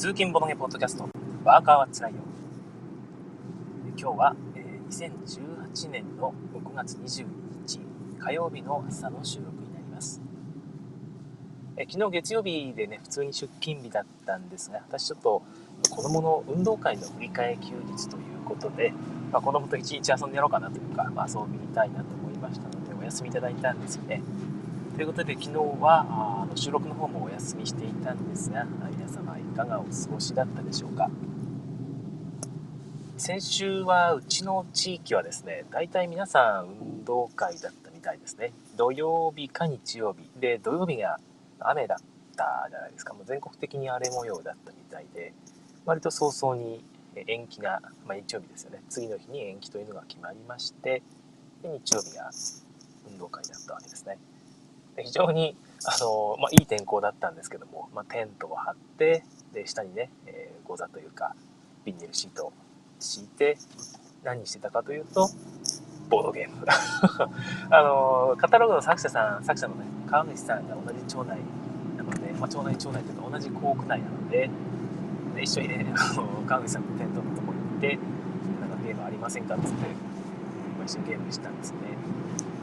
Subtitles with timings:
[0.00, 1.06] 通勤ボドゲポッドキャスト、
[1.44, 2.20] ワーカーはつらいよ。
[3.98, 7.26] 今日は、え、2018年の6月22
[7.66, 7.80] 日
[8.18, 10.22] 火曜日の朝の収録になります。
[11.76, 15.42] え、昨日月曜日でね、普通に出勤日だったんですが、私ちょっと
[15.90, 18.94] 子供の運動会の振り替え休日ということで、
[19.30, 24.22] まあ、子供と一日遊んでやろうかなというか、まあ、遊びたいなと思いましたので、お休みいただいたんですよね。
[24.96, 31.10] ということで、昨日はあの収録の方もお休みしていたんですが、皆様かがお過ごしだったでしょうか？
[33.18, 38.52] 先週はうちの地域はですね、大体皆さん運動会だったみたいですね。
[38.76, 40.40] 土曜日か日曜日。
[40.40, 41.20] で、土曜日が
[41.58, 41.98] 雨だっ
[42.34, 43.12] たじゃないですか。
[43.12, 45.34] もう全国的に荒れ模様だったみたいで、
[45.84, 46.82] 割と早々に
[47.14, 48.82] 延期が、まあ、日曜日ですよね。
[48.88, 51.02] 次の日に延期というのが決まりまして、
[51.62, 52.30] で日曜日が
[53.10, 54.16] 運動会だったわけですね。
[54.96, 55.54] で非常に
[55.84, 61.34] あの、まあ、いい天候だったんですけども、まあ、テントを張ってで下にね、えー、ゴザというか
[61.84, 62.52] ビニールシートを
[62.98, 63.56] 敷いて
[64.22, 65.28] 何してたかというと
[66.08, 66.66] ボードゲーム
[67.70, 71.38] あのカタログの作者さん作者のね川口さんが同じ町内
[71.96, 74.50] なので、まあ、町内町内というか同じ校区内なので
[75.34, 75.86] で一緒にね
[76.46, 77.98] 川口さんのテントのところに行って
[78.60, 79.86] なんかゲームありませんかっつって、
[80.84, 81.78] 一緒にゲームしたんですね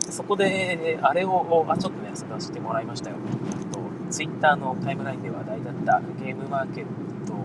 [0.10, 3.18] そこで、あれを、あ、ちょっとね、遊ばせてもらいましたよ。
[3.72, 3.80] と、
[4.10, 7.44] ツイッターのタイムラインで話題だったゲームマーケットの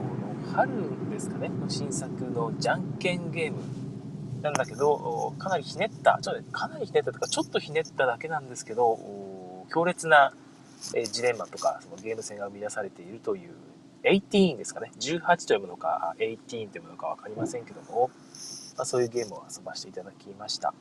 [0.54, 3.58] 春ですかね、の新作のじゃんけんゲーム
[4.42, 8.98] なんだけど、かなりひねった、ちょっとかなりひねったとか、ちょっとひねっただけなんですけど、
[9.72, 10.32] 強烈な
[11.10, 13.50] ジレンマとか、そのゲーム性が生み出されているという、
[14.04, 18.10] 18ですかね、18と読むのか、18と読むのか分かりませんけども、
[18.76, 20.74] まあ、そういうゲームを遊ばせていただきました。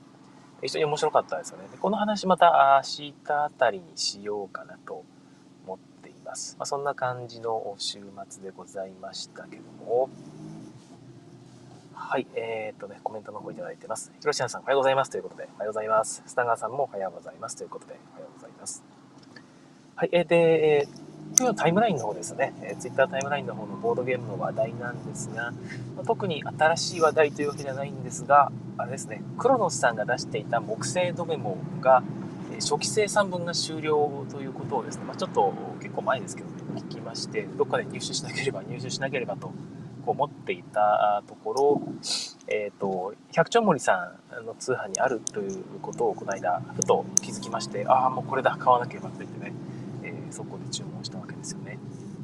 [0.61, 1.67] 非常に面白かったですよね。
[1.71, 5.03] でこの話また明日あたりにしようかなと
[6.31, 6.55] ます。
[6.57, 7.99] まあ、そんな感じの週
[8.29, 10.09] 末でございましたけども、
[11.93, 14.13] はい、えー、っとね、コメントの方いただいてます。
[14.19, 16.23] ひろしやさんおはようございますということで、おはようございます。
[16.25, 18.81] スタガーさんもおはようございますということで、おはようございます。
[19.95, 20.87] はい、えー、で、
[21.37, 25.51] 今日タイムラインの方ですね、えー、Twitter タイムラインの方のボードゲームの話題なんですが、
[25.95, 32.03] まあ、特に新しい話題というわけじゃないんですが、あれですね、クロノスさんが出していた木製ドメモが、
[32.53, 35.53] えー、初期生産分が終了ということをですね、まあ、ちょっと
[35.91, 39.53] 結構前ですけどね、聞きまして、どっかで入手しなければ入手しなければとこ
[40.07, 41.81] う思っていたところ、
[42.47, 49.53] えっ、ー、と、百丁森さんの通販にあるということをこの間、ふと気づきまして、ああ、もうこれだ、買わなければと言ってね、
[50.03, 51.77] えー、そこで注文したわけですよね。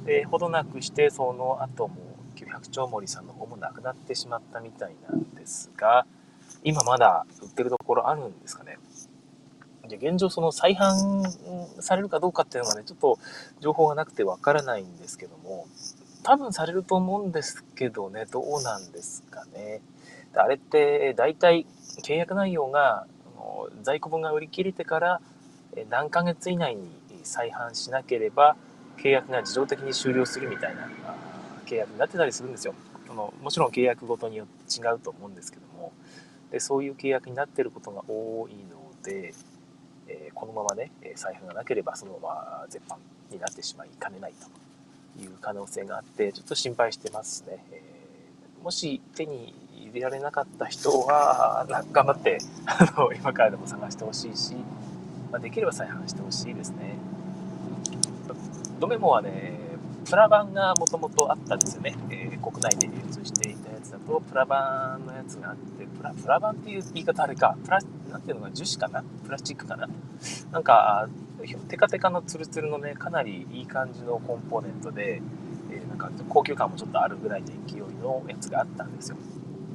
[0.06, 1.98] で、ほどなくして、その後も、
[2.50, 6.06] 百丁森さんの方もなくなってしまったみたいなんですが、
[6.64, 8.78] 今まだ売ってるところあるんですかね？
[9.88, 13.20] で現状その再販されるかどうかっていうのがね、ちょっと
[13.60, 15.68] 情報がなくてわからないんですけども、
[16.24, 19.82] 多分されると思うんですけどね、どうなんですかね。
[20.36, 21.66] あれって大体
[22.04, 23.08] 契約内容が
[23.82, 25.22] 在庫分が売り切れてから
[25.90, 26.90] 何ヶ月以内に
[27.24, 28.56] 再販しなければ
[28.98, 30.88] 契約が自動的に終了するみたいな
[31.66, 32.74] 契約になってたりするんですよ。
[33.08, 35.94] そのもちろん契約ごとによって違うと思うんですけども
[36.52, 39.34] でそういう契約になってることが多いので、
[40.08, 43.00] えー、このままね財布がなければそのまま絶版
[43.32, 44.34] になってしまいかねない
[45.16, 47.64] という可能性があってちょっと心配してますね。
[47.72, 54.56] えー、もし手に入れられなかった人は頑張ってあの今からでも探してほしいし、
[55.32, 56.98] まあ、できれば再販してほしいですね。
[58.80, 59.60] ドメモはね、
[60.10, 61.94] プラ版がもともとあったんですよね。
[62.10, 67.80] えー、国内で流通していたやつだと、プラ版のやつがあって、プラ、プラ版っていう言い方あれか、プラ、
[68.10, 69.90] なんていうのが樹脂かなプラスチックかな
[70.52, 71.10] なんか、
[71.68, 75.22] テカテカのツルツルのね、かなりいい感じのコンポーネントで、
[75.72, 79.18] えー、なんか高級感もちょっとあるぐらいの勢いのやつがあったんですよ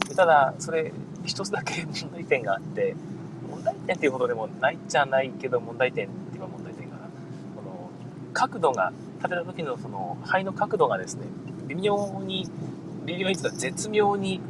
[0.09, 0.15] で。
[0.15, 0.93] ただ、それ、
[1.25, 2.97] 一つだけ問題点があって、
[3.51, 7.03] 問題点っていうほどでもないっちゃないけど、問題点って言えば問題点かな。
[7.55, 7.91] この、
[8.33, 11.27] 角度が、食べた時のその肺の角度がですね、
[11.69, 12.49] 微妙に、
[13.07, 14.41] 微妙にというか絶妙に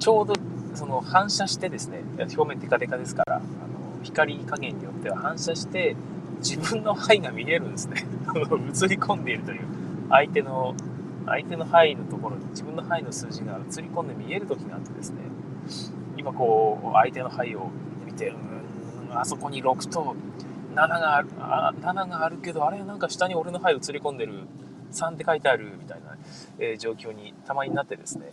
[0.00, 0.34] ちょうど
[0.74, 3.44] その反射してですね、表面テカテカですから、あの
[4.02, 5.94] 光加減によっては反射して、
[6.38, 8.04] 自分の肺が見えるんですね。
[8.34, 8.36] 映
[8.88, 9.60] り込んでいるという、
[10.10, 10.74] 相手の、
[11.24, 15.18] 相手の肺のところに自分の肺の数字が映り込んで見える時があってですね、
[16.16, 17.70] 今こう、相手の肺を
[18.04, 18.34] 見て、
[19.08, 20.16] うん、あそこに6と
[20.76, 24.46] 7がある、あ7があるけど、あれなんか下に俺の肺映り込んでる、
[24.92, 26.16] 3って書いてあるみたいな、
[26.58, 28.32] えー、状況にたまになってですね、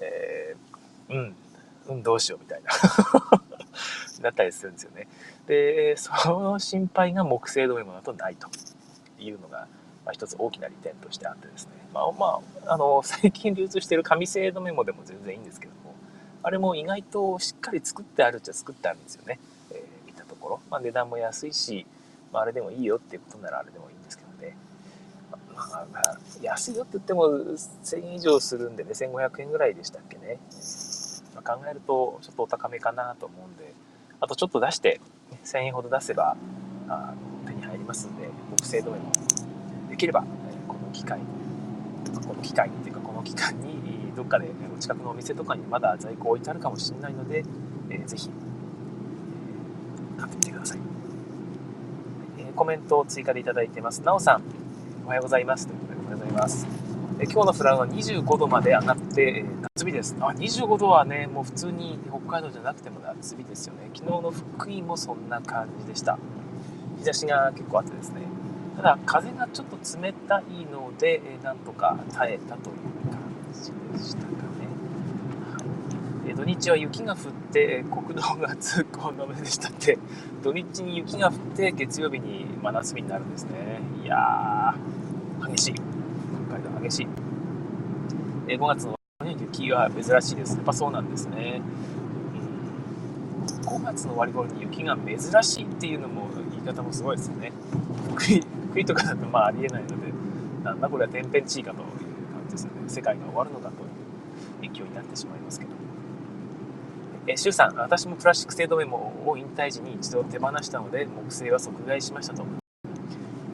[0.00, 1.36] えー、うん、
[1.88, 2.70] うん、どうしようみたいな
[4.20, 5.08] だったりするんですよね。
[5.46, 8.48] で、その心配が木製ドメモだとないと
[9.18, 9.66] いうのが
[10.06, 15.96] まあ、一つ大きな利点としてあってですね、まあ、まあ、あの、最近流通してる紙製のメモでも全然いいんですけども、
[16.44, 19.40] あれも意外としっかり作ってあるっちゃ作ってあるんですよね。
[20.46, 20.60] ころ。
[20.70, 21.86] まあ、値段も安いし、
[22.32, 24.56] まあ、あれでもいいよっていうことならあれでもいいんですけどね。
[25.54, 25.60] ま
[25.94, 30.38] あ、安いよって言っても1000円以上するんでね、1500円ぐらいでしたっけね。
[31.34, 33.72] まあ、考えるとちょっとお高めかなと思うんで、
[34.20, 35.00] あとちょっと出して、
[35.44, 36.36] 1000円ほど出せば、
[36.88, 37.14] あ
[37.44, 38.28] の手に入りますんで、
[38.58, 39.12] 木製止めも
[39.90, 40.24] できれば、
[40.68, 41.26] この機会に、
[42.26, 43.76] この機会にっていうか、この期間に、
[44.14, 47.44] どっかでお近くのお店とかにまだ在庫置いてあるかもしれないので、
[47.90, 48.30] えー、ぜひ、
[50.16, 50.78] えー、買ってください。
[52.38, 54.02] えー、コメントを追加でいただいてます。
[54.02, 54.42] なおさん、
[55.04, 55.66] おはようございます。
[55.66, 56.66] ということで、おはようございます。
[57.18, 60.14] え今日のフランは25度まで上がって、え夏日です。
[60.20, 63.90] あ、25度はね、もう普通に北海道じゃなくても夏日ですよね。
[63.94, 66.18] 昨日の福井もそんな感じでした。
[66.98, 68.20] 日差しが結構あってですね。
[68.76, 72.76] ただ、風がちょっと冷たいので、えなんとか耐えたという
[73.10, 73.18] 感
[73.54, 74.36] じでしたかね。
[76.36, 77.18] 土日は雪が降っ
[77.50, 79.98] て、国道が通行止めでしたって、
[80.42, 83.80] 土日に雪が降って、月曜日に真夏日になるんですね。
[84.04, 86.80] いやー、激しい北海道。
[86.82, 87.08] 激しい。
[88.48, 88.96] え5月の
[89.26, 90.56] 雪は珍しいです。
[90.56, 91.62] やっぱそうなんですね。
[93.62, 97.50] うん、5月の終わり頃に雪が珍しいっていうのも言い方もすごいですよね。
[98.14, 99.94] 福井福井とかだとまあありえないので、
[100.62, 102.82] なんだこれは天変地異かという感じですよね。
[102.88, 103.82] 世界が終わるのかと
[104.64, 105.85] いう勢いになってしまいますけど。
[107.28, 112.44] え、シュウさん、私もプラスチック製止めもを引退時に一度手放したので、木製は即買いしましたと。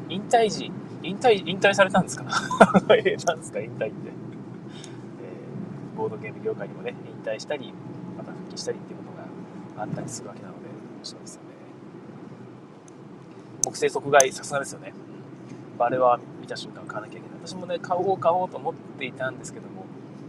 [0.08, 0.70] 引退時、
[1.02, 2.24] 引退、引退されたんですか？
[2.94, 3.86] え、なんですか、引退って。
[3.88, 3.92] え、
[5.96, 7.72] ボードゲーム業界にもね、引退したり、
[8.16, 9.04] また復帰したりっていうこ
[9.74, 11.48] とがあったりするわけなので、面白いですよね。
[13.64, 14.92] 木製即買い、さすがですよね。
[15.78, 17.38] あれは見た瞬間買わなきゃいけない。
[17.44, 19.81] 私もね、買おう買おうと思っていたんですけども、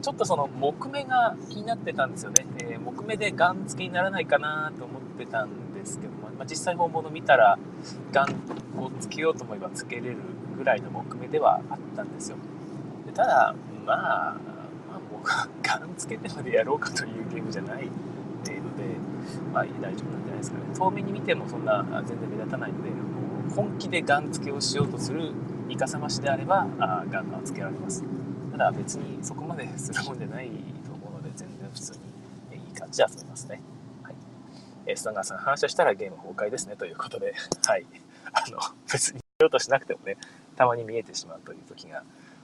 [0.04, 2.46] ちょっとその木目が気になってたんですよね。
[2.60, 7.58] えー、木目でガン付けにならないかなと思ってたんですけども、まあ、実際本物見たら、
[8.12, 8.36] ガン
[8.78, 10.18] をつけようと思えばつけれる
[10.58, 12.38] ぐらいの木目ではあったんですよ。
[13.06, 13.56] でただ、
[13.86, 15.24] まあ、まあ、もう
[15.64, 18.54] ガンつけてまでやろうかというゲームじゃないので、
[19.54, 20.64] まあ、大丈夫なんじゃないですかね。
[20.76, 22.90] 遠目に見てもそんな全然目立たないので、
[23.56, 25.32] 本気でガン付けをしようとする
[25.70, 28.04] イカサマしであれば、あガンガンつけられます。
[28.54, 30.48] ただ別にそこまでするもんじゃない
[30.86, 31.92] と思うので、全然普通
[32.52, 33.60] にいい感じで遊べますね。
[34.04, 34.16] はい。
[34.86, 37.34] え、スタンガーさん、反射したらゲーム崩壊ですね、ということで、
[37.66, 37.86] はい。
[38.32, 38.60] あの、
[38.92, 40.18] 別に見ようとしなくてもね、
[40.56, 42.04] たまに見えてしまうという時が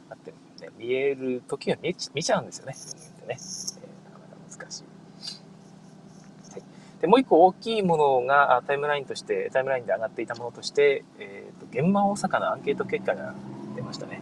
[0.09, 3.27] あって、ね、見える時は見見ちゃうんですよね、人間ってね。
[3.29, 4.83] えー、なかなか難しい。
[7.01, 13.35] でもう一個大きいものがタイムラインとして、タイムラインで上がっていたものとして、えーと、現場大阪のアンケート結果が
[13.75, 14.19] 出ましたね。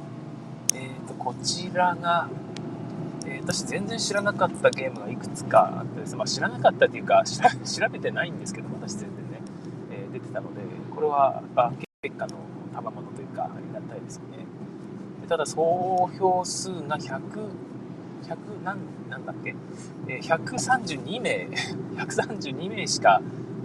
[1.17, 2.29] こちらが、
[3.25, 9.41] えー、私全然知らなかったゲームがいくつかあってです、まあ、知らなかったっていうか 調べてないんですけど私全然ね、
[9.91, 10.61] えー、出てたので
[10.93, 12.35] これはアンケート結果の
[12.73, 14.45] 賜物というかありがたいですよね。
[15.21, 17.49] でただ総票数が100
[18.23, 18.77] 100何
[19.09, 19.55] なんだっけ、
[20.07, 21.47] え132名
[21.95, 23.21] 132名しか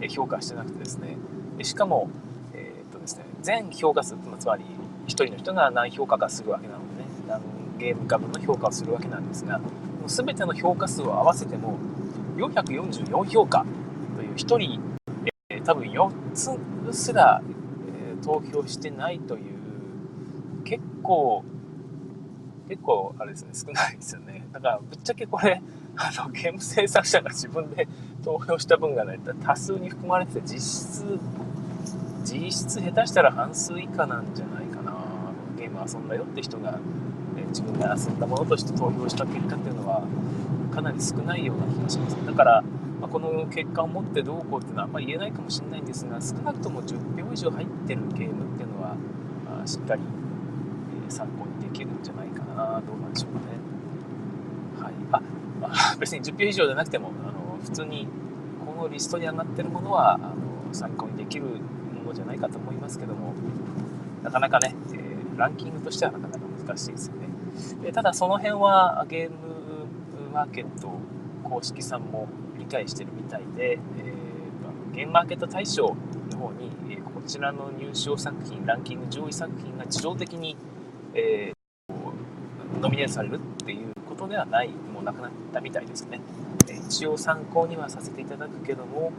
[0.08, 1.16] 評価してなくてですね。
[1.62, 2.08] しかも、
[2.54, 4.64] えー、っとですね、全評価数つまり
[5.06, 6.80] 1人の人が何評価かするわけなの
[7.38, 9.60] でね何ゲーム株の評価をするわけなんですが
[10.06, 11.78] 全ての評価数を合わせても
[12.36, 13.64] 444評価
[14.16, 14.80] という1人、
[15.50, 16.50] えー、多分4つ
[16.92, 17.42] すら
[17.96, 21.44] え投票してないという結構
[22.68, 24.46] 結構あれですね少ないですよね。
[24.52, 25.60] だからぶっちゃけこれ
[25.96, 27.86] あのゲーム制作者が自分で
[28.24, 31.18] 投票した分がね多数に含まれてて実質
[32.24, 34.92] 実質下手したら半数以下なんじゃないかな。
[35.58, 36.78] ゲーム遊んだよって人が、
[37.52, 40.06] 自分が遊んだものとして投票した結果っていうのは
[40.74, 42.64] かなり少ないような気がしますだから
[43.02, 48.94] まあ、この結果を持ってどうこうっていうのはあんまり言えないかもしれないんですが少なくとも10票以上入ってるゲームっていうのは、
[49.44, 50.02] まあ、しっかり、
[51.08, 53.46] え、参考にできるんじゃないかなどうなんでしょうかね。
[54.80, 55.20] はいあ
[55.60, 58.06] まあ、 別に10票以上じゃなくてもあの普通に
[58.64, 60.32] このリストに上がってるものはあの
[60.70, 63.34] 参考にできるものじゃないかと思いますけども
[64.22, 67.21] なかなかね、えー、ランキングとしてはなかなか難しいですよね。
[67.84, 69.36] えただその辺はゲーム
[70.32, 70.90] マーケット
[71.44, 72.28] 公式さんも
[72.58, 75.94] 理解してるみたいで、えー、ゲームマーケット大賞
[76.30, 80.56] の方に、え、こちらの入賞作品ランキング上位作品が自動的に、
[81.14, 86.20] えー、ノミネートされるっていうことではないもうなくなったみたいですね、
[86.68, 89.12] え一応参考にはさせていただくけども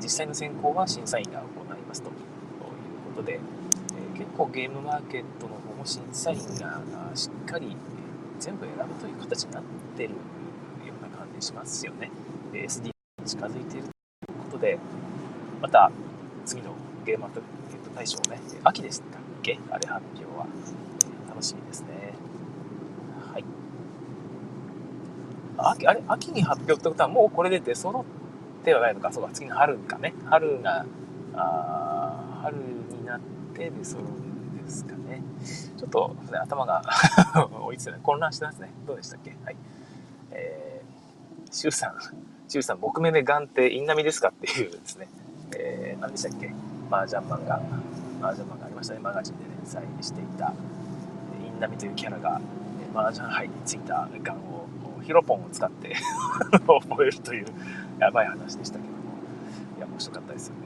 [0.00, 2.14] 実際の選考は審査員が行いますという
[3.16, 3.40] ことで、
[4.14, 6.82] え結構ゲームマーケットの方も審査員が
[7.14, 7.74] しっかり
[8.38, 9.62] 全部選ぶという形になっ
[9.96, 10.16] てるよ
[10.98, 12.10] うな感じしますよね。
[12.52, 12.92] で SD に
[13.24, 13.88] 近づいている
[14.26, 14.78] ということで、
[15.60, 15.90] また
[16.44, 17.42] 次のゲームマーケッ
[17.88, 19.58] ト大賞ね、秋でしたっけ？
[19.70, 20.46] あれ発表は。
[21.28, 22.12] 楽しみですね。
[23.32, 23.44] はい。
[25.56, 26.02] 秋、あれ？
[26.08, 28.04] 秋に発表ってことはもうこれで出揃
[28.60, 29.10] ってはないのか？
[29.12, 30.12] そうか、次の春かね。
[30.26, 30.84] 春が、
[31.34, 33.20] あ春になっ
[33.54, 34.99] て出揃うんですかね。
[35.76, 36.82] ちょっと、ね、頭が
[37.64, 38.70] 追いついて混乱してますね。
[38.86, 39.34] どうでしたっけ？
[39.44, 39.56] はい。
[40.32, 41.94] えー、シュウさん、
[42.48, 44.28] シュウさん、木目で眼ってインナミですか？
[44.28, 45.08] っていうですね。
[45.56, 46.52] えー、何でしたっけ？
[46.90, 47.60] 麻雀漫画。
[48.22, 49.00] 麻雀漫画ありましたね。
[49.00, 50.52] マガジンで連載していた。
[51.44, 52.40] インナミというキャラが、
[52.94, 54.68] 麻雀杯についたガンを
[55.02, 55.94] ヒロポンを使って
[56.52, 57.46] 覚えるという
[57.98, 58.98] やばい話でしたけども。
[59.78, 60.60] いや、面白かったですよね。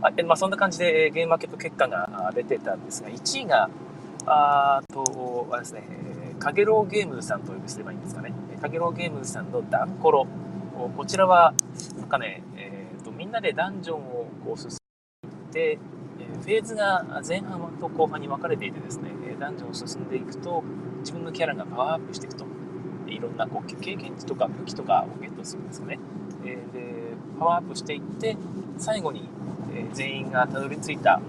[0.00, 3.68] はい、あまあ、そんな感じでゲームマーケット結果が出てたんですが、1位が、
[4.26, 5.82] あとはですね、
[6.38, 8.32] かげろうゲームズさんとお呼びすればいいんですかね。
[8.60, 10.26] かげろうゲームズさんのダンコロ。
[10.96, 11.52] こちらは、
[11.98, 15.78] なんかね、えーと、みんなでダンジョンをこう進んで、
[16.42, 20.62] フェーズが前半と後半に分かれていてですね、ダンジョンを進んでいくと、
[21.00, 22.46] 自分のキャラがパワーアップしていくと。
[23.08, 25.98] いろんなこう経験値とか武器とかをゲットするんですよね。
[26.44, 26.58] で、
[27.40, 28.36] パワーアップしていって、
[28.76, 29.28] 最後に
[29.78, 31.20] え全員がたどり着いた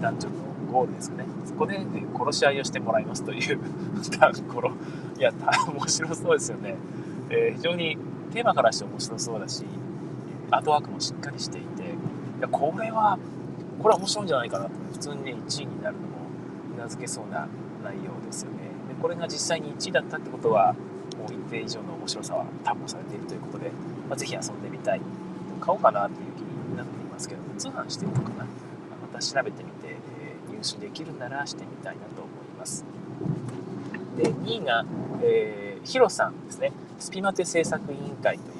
[0.00, 1.24] ダンジョンのゴールですよね。
[1.44, 1.80] そこで
[2.14, 3.58] 殺し合いをしてもらいますという
[4.18, 4.72] ダンコロ。
[5.18, 5.32] いや、
[5.66, 6.76] 面白そうですよね。
[7.30, 7.98] えー、非常に
[8.32, 9.64] テーマからして面白そうだし、
[10.50, 11.86] アートワークもしっかりしていて、い
[12.40, 13.18] や、これは、
[13.82, 16.08] これは面白いんじゃないかなと、普通にね、1位になるのも
[16.76, 17.48] うなずけそうな
[17.82, 18.58] 内容ですよね。
[18.88, 20.74] で、これが実際に1位だったってことは、
[21.18, 23.70] もう一定以上の面白さは担保されているということで、
[24.08, 25.00] まあ、ぜひ遊んでみたい。
[25.60, 26.49] 買おうかなという気
[27.20, 28.44] ますけど、通販してるのかな。
[28.44, 28.48] ま
[29.12, 32.84] た調べてみて、えー、入手できるならしてみたいなと思います。
[34.16, 34.84] で、2位が、
[35.22, 36.72] えー、ヒロさんですね。
[36.98, 38.56] スピマテ制作委員会という、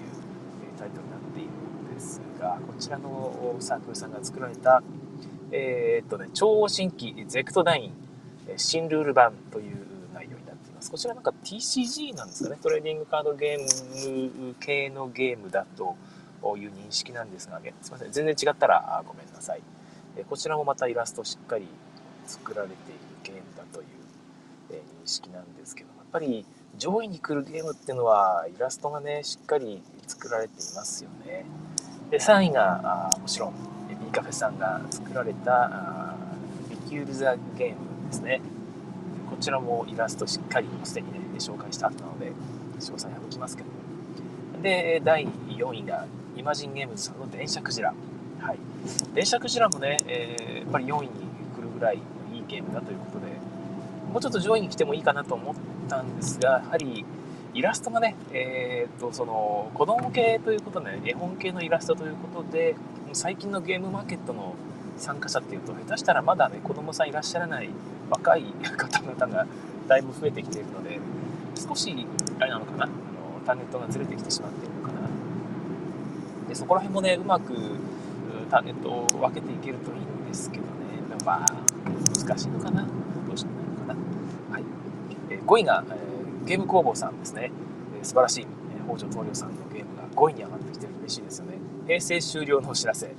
[0.77, 1.51] えタイトルになっている
[1.93, 4.83] んですが、こちらのサークルさんが作られた、
[5.53, 7.93] えー、っとね、超新規ゼクトダイン
[8.57, 9.77] 新ルール版という
[10.15, 10.91] 内容になっています。
[10.91, 12.59] こちらなんか TCG なんですかね。
[12.63, 15.97] トレーディングカードゲーム系のゲームだと
[16.59, 18.13] いう認識なんですがね、すいません。
[18.13, 19.63] 全然違ったらごめんなさい。
[20.29, 21.67] こちらもまたイラストしっかり
[22.27, 23.87] 作られているゲームだという
[24.73, 26.45] 認識なんですけど、やっぱり
[26.79, 31.45] 上位に来るゲームっていうのはイラストがねしっかり作られていますよね
[32.11, 33.55] で3位がもちろん
[33.89, 36.17] B カフェさんが作られた
[36.71, 37.77] ビキュール・ザ・ゲーム
[38.09, 38.41] ですね
[39.31, 42.33] こちらもイラストしっかりすでにね紹介した後なので
[42.79, 46.07] 詳細省きますけどもで第4位が
[46.41, 47.95] イマジンゲームズさんの電車クジラ
[48.41, 48.59] はい
[49.15, 51.09] 電車クジラもね、えー、やっぱり4位に
[51.55, 51.99] 来るぐらい
[52.33, 53.27] いいゲームだということで
[54.11, 55.55] もうちょっと上位に来てもいいかなと思っ
[55.89, 57.05] たんですが、やはり
[57.55, 62.75] イラストがね、えー、っと、その、子供系ということで、絵本系のイラストということで、
[63.13, 64.55] 最近のゲームマーケットの
[64.97, 67.71] 参加者っていうと、下手したらまだね、子供さんいらっしゃらない
[68.09, 68.43] 若い
[68.77, 69.47] 方々が
[69.89, 70.99] だいぶ増えてきているので、
[71.57, 72.07] 少し、
[72.39, 72.93] あれなのかな、あの
[73.47, 74.70] ターゲットがずれてきてしまって。
[76.51, 77.55] で、そこら辺もね、うまく
[78.51, 80.69] ターゲットを分けていけるといいんですけどね、
[81.25, 81.47] まあ、
[82.19, 82.83] 難しいのかな。
[82.83, 84.01] どうしてもないのかな
[85.47, 87.53] 5位が、えー、ゲーム工房さんですね。
[87.97, 91.59] えー、素晴らしい、えー、北条東洋さんのゲームが5位に上がってきて嬉しいですよね。
[91.87, 93.07] 平成終了のお知らせ。
[93.07, 93.13] い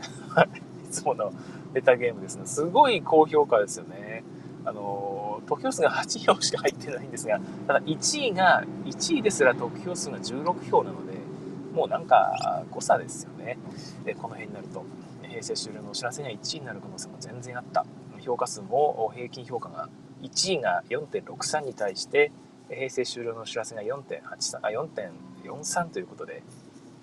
[0.92, 1.32] つもの
[1.74, 2.46] ネタゲームですね。
[2.46, 4.26] すごい高評価ですよね。
[4.66, 11.11] あの、得票数が8票しか入ってないんですが、ただ1位が、1位ですら得票数が16票なので、
[11.74, 13.58] もうなんか誤差ですよね。
[14.06, 14.84] で、この辺になると、
[15.24, 17.86] 平成終了のお知らせには1位になる可能性も全然あった。
[18.22, 19.90] 評価数も平均評価が
[20.22, 22.32] 1位が4.63に対して
[22.70, 26.44] 平成終了のお知らせが4.83あ4.43ということで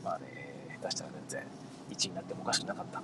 [0.04, 1.42] まあね下手したら全然
[1.90, 3.02] 1位になってもおかしくなかった。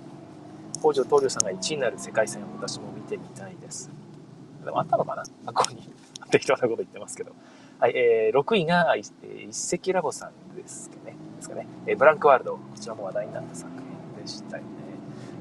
[0.79, 3.91] 北条東亮さんが1位になる世界戦を私も見てみたいです。
[4.65, 5.53] でもあったのかな？
[5.53, 5.89] 過去に。
[6.31, 7.33] 適当なこと言ってますけど。
[7.81, 9.13] はい、えー、6位が一
[9.51, 11.17] 石ラボさんですかね。
[11.45, 14.69] ですかね、え、ブランクワールドこちらも話題になった作品でしたよね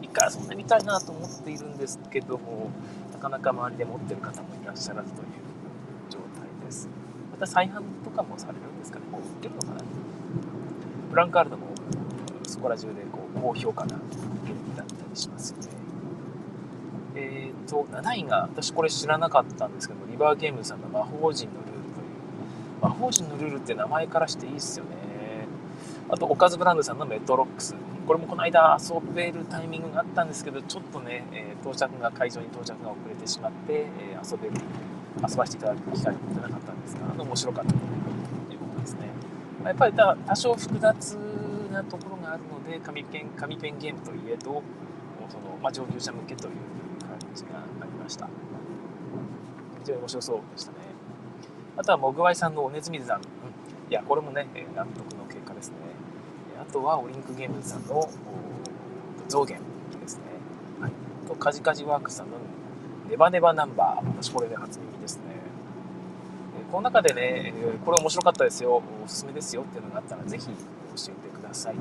[0.02, 2.72] 一回遊んでみたいなと思っているんですけども
[3.14, 5.28] なかなか周りで持ってる方もいらっしゃらずという
[6.10, 6.90] 状態です。
[7.32, 9.06] また再販とかもされるんですかね。
[9.10, 9.74] もう売ってるのかな
[11.10, 11.68] ブランカールドも
[12.46, 13.96] そこら中でこう高評価な
[14.46, 15.70] ゲームだったりしますよね。
[17.16, 21.84] えっ、ー、と、7位が、私これ知らなかったんですけどリバーゲームさんの魔法陣のルールという、
[22.82, 25.03] 魔法陣のルールって名前からしていいっすよね。
[26.14, 27.74] あと、おかずブランドさんのメトロックス。
[28.06, 34.54] これもこの間遊べるタイミングがあったんですけど、ちょっとね、え到着が、会場に到着が遅れてしまって、え遊べる、
[35.28, 39.08] 遊ばせていただく機会が持てなかったんですが、あの面白かったということですね。
[39.66, 41.14] やっぱり多少複雑
[41.72, 44.62] なところがあるので、紙ペン、紙ペンゲームといえど、
[45.30, 46.54] その、まあ、上級者向けという
[47.02, 48.28] 感じがありました。
[49.80, 50.78] 非常に面白そうでしたね。
[51.76, 53.20] あとは、モグワイさんのおねずみ山。
[53.90, 55.23] いや、これもね、納得の。
[56.74, 58.10] とは、オリンクゲームズさんの
[59.30, 59.60] 増減
[60.02, 60.24] ですね。
[60.82, 60.92] はい。
[61.28, 62.38] と、カジカジワークさんの
[63.10, 64.08] ネバネバナンバー。
[64.08, 65.24] 私これで初耳ですね。
[66.72, 67.54] この中でね、
[67.86, 70.52] これ面白かったですよ、おすすめですよっていうのがあったら、ぜひ教
[71.10, 71.76] えてください。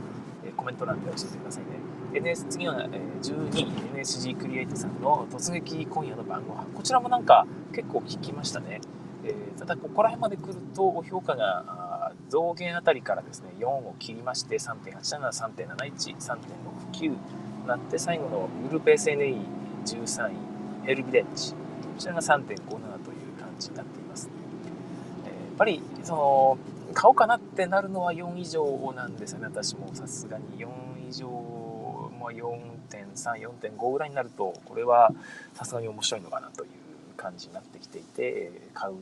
[0.55, 2.21] コメント欄で教えてくださいね。
[2.21, 8.83] NS 次は、え 12NSG クリエイトさんの突撃今夜の晩ご飯こちらもなんか結構聞きましたね、
[9.25, 17.17] えー、ただここら辺まで来ると評価が増減あたりからですね4を切りまして3.87、3.71、3.69
[17.63, 21.57] となって最後のグループ SNE13 位ヘルビレッジこ
[21.99, 22.79] ちらが3.57という
[23.39, 24.29] 感じになっています、
[25.25, 26.59] えー、やっぱりその
[26.95, 29.47] 買おうかなってなるのは4以上なんですよね。
[29.47, 30.69] 私もさすがに4
[31.09, 31.63] 以上
[32.23, 35.13] まあ、4.3、4.5ぐらいになると、これは
[35.55, 36.71] さすがに面白いのかなという
[37.17, 38.95] 感じになってきていて、買う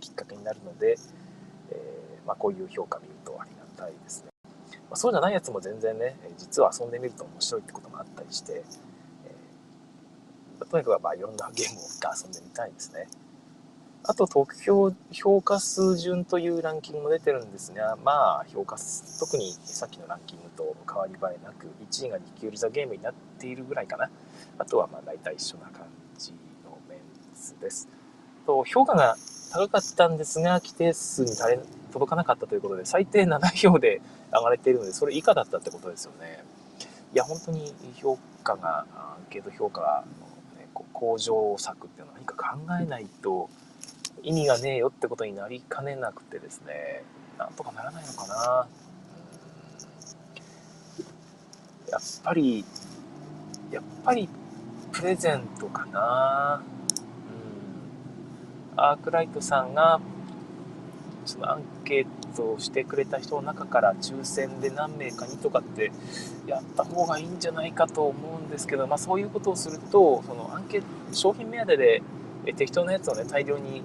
[0.00, 0.96] きっかけになるので、
[1.70, 4.30] えー、まあ、こういう評価見るとありがたいですね。
[4.90, 8.64] まあ、そうじゃないやつも全然ね、実は遊んでみると面白いってこともあったりして、
[9.24, 13.06] えー、とにかくまあいろんなゲームを遊んでみたいですね。
[14.02, 18.76] あと、得票、評価数順というランキングも出てるんですが、まあ、評価、
[19.18, 24.10] 特にさっきのランキングと変わり映えなく、1位がリキュール・ザ・ゲームになっているぐらいかな。
[24.58, 25.86] あとは、まあ、大体一緒な感
[27.40, 27.88] メンツです。
[28.46, 29.16] と、評価が
[29.50, 31.30] 高かったんですが、規定数に
[31.92, 36.44] 届かなかったということで、最低7票で上がれているので、それ以下だったってことですよね。
[37.14, 40.04] いや、本当に評価が、アンケート評価が、
[40.58, 43.48] ね、向上策っていうのは何か考えないと、
[44.22, 47.02] 意味がねえよってことになりかねなくてですね、
[47.38, 48.68] なんとかならないのかな。
[51.90, 52.64] やっぱり、
[53.72, 54.28] やっぱり
[54.92, 56.62] プレゼントかな。
[58.82, 60.00] アークライトさんが、
[61.24, 65.92] そのアンケートをしてくれた人の中から抽選で何名かにとかって
[66.46, 72.02] やった方がいいんじゃないかと思うんですけど、まあそういうことをすると、そのアンケート、商品目当てで
[72.56, 73.82] 適当なやつをね、大量に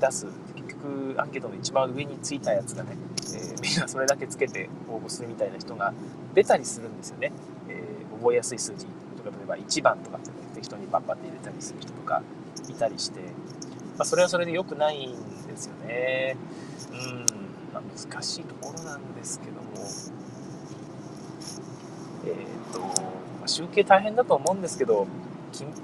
[0.00, 0.26] 出す。
[0.56, 2.96] 結局アンケートの一番上についたやつがね、
[3.34, 5.92] えー、みんなそれだけつけて応募するみたいな人が
[6.34, 7.32] 出たりするんですよね、
[7.68, 12.22] えー、覚えやすい数字とか例えば1番とかってね適当にバッバンって入れたりする人とか
[12.68, 13.20] いたりして、
[13.96, 15.12] まあ、それはそれで良くないん
[15.46, 16.36] ですよね。
[16.92, 17.26] うん、
[17.72, 19.62] まあ、難しいところなんですけども。
[22.26, 25.06] えっ、ー、と、まあ、集計大変だと思うんですけど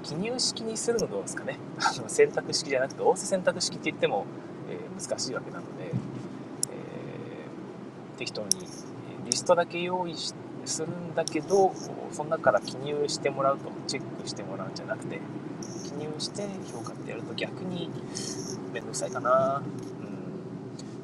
[0.03, 1.57] 記入式にするのどうですかね。
[1.79, 4.25] あの選択式じゃなくて、大瀬選択式って言っても、
[4.69, 8.47] えー、難しいわけなので、えー、適当に
[9.25, 10.15] リストだけ用意
[10.65, 11.73] するんだけど、
[12.11, 15.21] その中から記入してもらうと、チェックしてもらうんじゃなくて、
[15.99, 17.89] 記入して評価ってやると逆に
[18.73, 19.61] めんどくさいかな。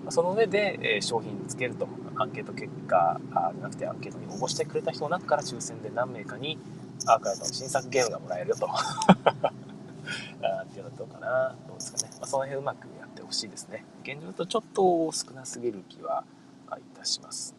[0.06, 6.58] うん、その上で、えー、商品つけると、アンケート結果じゃなくてアンケートに応募してくれた人の中から抽選で何名かに
[7.06, 8.67] アーカイブの新作ゲームがもらえるよと。
[10.41, 11.56] あっていうのはどうかな。
[11.67, 12.10] どうですかね。
[12.13, 13.86] まあ、その辺うまくやってほしいですね。
[14.04, 16.23] 現状とちょっと少なすぎる気は
[16.78, 17.56] いたします。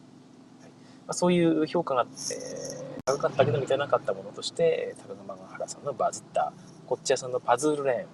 [0.61, 0.75] はいま
[1.09, 6.53] あ、そういう評価が、えー、高かったけど満たなかったものとして、高熊原さんのバズった、
[6.89, 8.07] こっち屋さんのパズルレ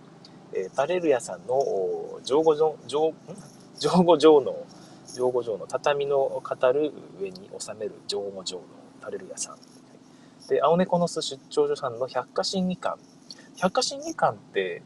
[0.54, 3.14] ーン、えー、タレル屋さんの上五上、上、
[3.80, 4.54] 上五上の、
[5.16, 8.64] 上五上の畳の語る上に収める上五上の
[9.00, 9.58] タレル屋さん。
[10.50, 13.00] で、青猫の巣出張所さんの百科審議館。
[13.56, 14.84] 百科審議館って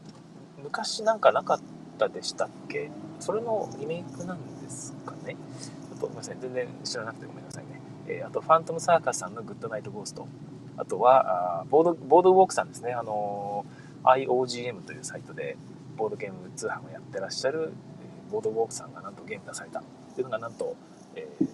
[0.62, 1.60] 昔なんかなかっ
[1.98, 2.92] たでしたっけ？
[3.18, 5.34] それのリメイクなんですかね？
[5.60, 6.36] ちょっとごめんなさい。
[6.40, 7.80] 全然知らなくてごめんなさいね。
[8.06, 10.28] えー、あと、ファントムサーカスさんのグッドナイトゴースト。
[10.76, 12.92] あとは、あボード、ボードウォークさんですね。
[12.92, 15.56] あのー、IOGM というサイトで、
[15.96, 19.80] ボードゲーム通販をやってらっしゃる、え、ボードウォークさんがなんとゲーム出された。
[19.80, 19.82] っ
[20.14, 20.76] ていうのがなんと、
[21.14, 21.46] えー、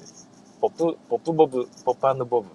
[0.60, 2.48] ポップ、ポップボブ、ポップボブ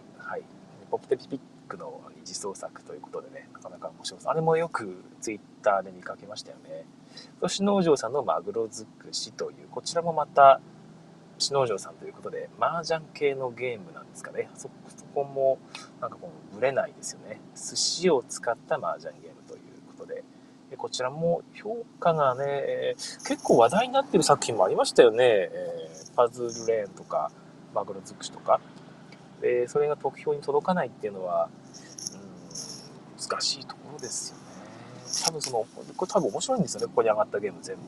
[0.92, 4.32] ポップテピピックの二次創作ということでね、なかなか面白そう。
[4.32, 6.86] あれもよくツイッターで見かけましたよね。
[7.42, 10.60] 吉農場さんのマグロ尽くしという、こちらもまた、
[11.38, 14.50] 吉農場さんということで、麻雀系のゲームなんですかね。
[14.54, 14.70] そ
[15.16, 15.60] こも、
[16.02, 17.40] なんかこう、ぶれないですよね。
[17.56, 19.41] 寿司を使った麻雀ゲーム、
[20.78, 22.96] こちらも評価がね、
[23.28, 25.26] 結構話題になってる作品もありましたよね。
[25.26, 25.50] え、
[26.16, 27.32] パズルレーンとか、
[27.74, 28.60] マグロ尽くしとか。
[29.42, 31.50] でそれが得票に届かないっていうのは、
[32.14, 34.44] うん、難しいところですよね
[35.26, 35.66] 多分その
[35.98, 37.82] これ多分面白いんですよねここに上がったゲーム全部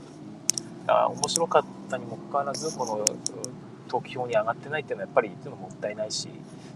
[0.88, 3.06] あ面白かったにもかかわらずこの
[3.88, 6.28] 得票に上がってないっていうのはやっぱりいうのもったいないし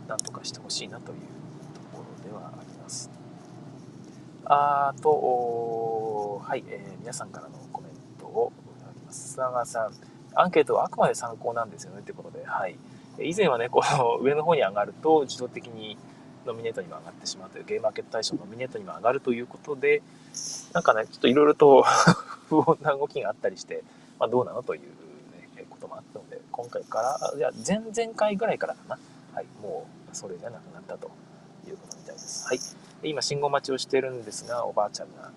[0.08, 1.18] なんとかしてほしいなという
[1.74, 3.17] ところではありますね
[4.50, 9.92] あとはい、えー、皆さんからのコメントをいただきます砂川さん
[10.36, 12.78] アンケートはあくまで参考なんですよねということではい
[13.20, 15.98] 以前はね、この上の方に上がると自動的に
[16.46, 20.02] ノミネートにも上がってしまうという、ゲームマーケット大賞ノミネートにも上がるということで、
[20.74, 21.84] なんかね、ちょっといろいろと
[22.50, 23.84] 不穏な動きがあったりして、
[24.20, 24.82] まあ、どうなのという、
[25.56, 29.00] ね、こともあったので、今回から、いや、前々回ぐらいからかな。
[29.34, 31.12] はい、もうそれじゃなくなったと
[31.68, 32.48] いうことみたいです。
[32.48, 32.60] はい。
[33.04, 35.32] 今、信号待ちをしているんですが、おばあちゃんが、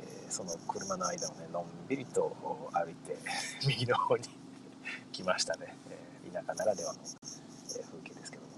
[0.00, 2.34] えー、その車の間をね、のんびりと
[2.72, 3.16] 歩いて、
[3.68, 4.24] 右の方に
[5.12, 5.76] 来ましたね。
[5.90, 8.48] えー、田舎ならではのえ風景ですけども。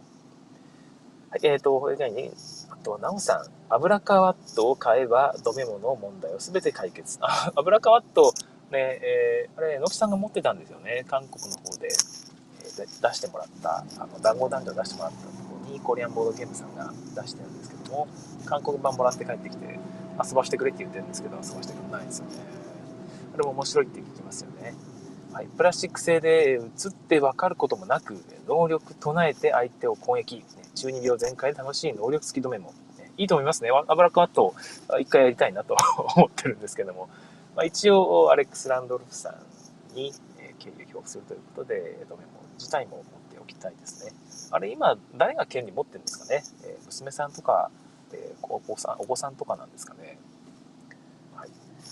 [1.30, 2.30] はい、えっ、ー、と、これじゃあね、
[2.70, 7.18] あと、なおさん、油カワットを買えば、止め物問題をすべて解決。
[7.20, 8.32] あ、油カワット、
[8.70, 11.04] ね、えー、あれ、のきさんが持ってたんですよね。
[11.08, 15.43] 韓国の方で、えー、出してもらった、あの、談合男女出してもらった、
[15.84, 18.08] コリアンボードゲームさんが出してるんですけども、
[18.46, 19.78] 韓国版もらって帰ってきて、
[20.22, 22.32] 遊ばしてくれって言ってるんですけど、遊ばしてくれないんですよね。
[23.34, 24.74] あれも面白いって聞きますよね。
[25.32, 28.16] はい、プラスチック製で映って分かることもなく、
[28.46, 30.44] 能力唱えて相手を攻撃、ね、
[30.74, 32.72] 中二病全開で楽しい能力突き止めも、
[33.16, 33.70] いいと思いますね。
[33.88, 34.54] アブラクワット
[35.00, 35.76] 一回やりたいなと
[36.16, 37.08] 思ってるんですけども、
[37.56, 39.34] まあ、一応アレックス・ランドルフさ
[39.92, 44.12] んに、え敬意を表するということで、ドメモ自体も持っておきたいですね。
[44.54, 46.44] あれ今、誰が権利持ってるんですかね？
[46.62, 47.72] えー、娘さんとか、
[48.12, 50.16] えー、お子さん、お子さんとかなんですかね？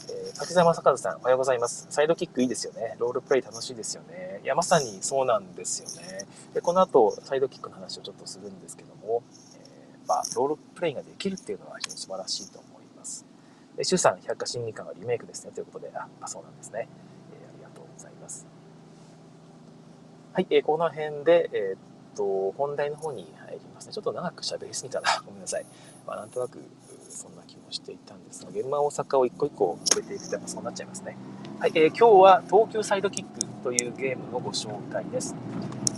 [0.09, 1.89] えー、滝沢正和さん、おはようございます。
[1.91, 2.95] サイドキックいいですよね。
[3.01, 4.41] ロールプレイ楽しいですよね。
[4.45, 6.25] いや、まさにそうなんですよね。
[6.55, 9.25] で、この後、サイドキックの話をちょっとするんですけども、
[9.57, 13.27] えー、まあ、ロールプレイができるっていうのは非常に素晴らしいと思います。
[13.77, 15.51] で、シュさん、百科審議官はリメイクですね。
[15.53, 16.87] ということで、あ、あ、そうなんですね。
[17.33, 18.47] えー、ありがとうございます。
[20.33, 23.93] はい、えー、この辺で、えー、と、本題の方に入りますね。
[23.93, 25.09] ちょっと長く喋りすぎたな。
[25.27, 25.65] ごめんなさい。
[26.07, 26.59] まあ、なんとなく、
[27.09, 31.17] そんな気もしていたんですが、現場大阪を一個一個述べていくと、やっぱそうなっちゃいますね。
[31.59, 35.35] はい、えー、今日は東急サイドキックというゲームのご紹介です。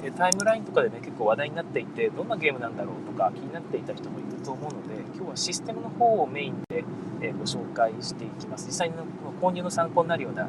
[0.04, 6.84] えタイムラインとかでね、結構話題になっていて、どんなゲームなんだろうとか気になっていた人もいると思うので、今日はシステムの方をメインで、
[7.22, 8.66] えご紹介していきます。
[8.66, 9.06] 実際の
[9.40, 10.46] 購入の参考になるような、え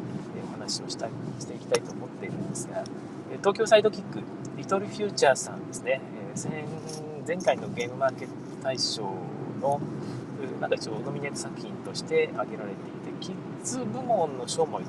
[0.49, 2.84] お話をしたいしていきたいと思っているんですが、
[3.39, 4.21] 東京サイドキック、
[4.57, 6.01] リトルフューチャーさんですね、
[6.45, 6.65] え
[7.27, 8.33] 前回のゲームマーケット
[8.63, 9.03] 大賞
[9.59, 9.81] の
[10.59, 14.79] なんか一応ノミネート作品として挙げられていて、キッズ部門の賞も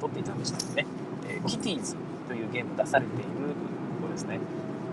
[0.00, 0.86] 取っていたんでしたね。
[1.28, 1.96] えキティーズ
[2.28, 3.24] というゲーム出されている
[4.00, 4.40] 子ですね。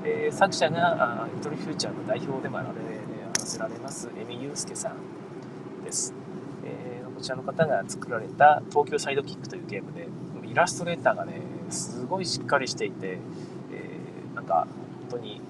[0.03, 2.75] え作者がリトルフューチャーの代表でもあられ、
[3.37, 6.13] せられますエミユースケさんです。
[6.65, 10.07] えこちらの方が作られた東京サイドキックというゲームで、
[10.45, 13.17] イラストレーターがね、すごいしっかりしていて、
[13.71, 14.67] えー、なんか
[15.09, 15.41] 本当に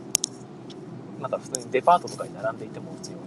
[1.19, 3.21] なんか普通にデパートとかに並んでいても普通にね、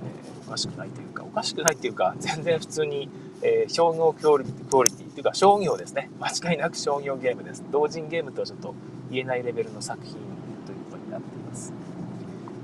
[0.47, 3.09] おかしくないというか、おかしくないっていうか、全然普通に、
[3.43, 6.11] えー、商業クオリティ、クオリティっていうか商業ですね。
[6.21, 7.63] 間違いなく商業ゲームです。
[7.71, 8.75] 同人ゲームとはちょっと
[9.11, 11.73] 言えないレベルの作品ということになっています。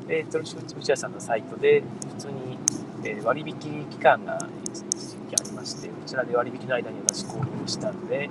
[0.08, 1.82] えー、トルシュ内さんのサイトで
[2.16, 2.58] 普通に、
[3.04, 8.30] えー、割引期間が一時期ありまして、こちらで割引の間に私購入したので、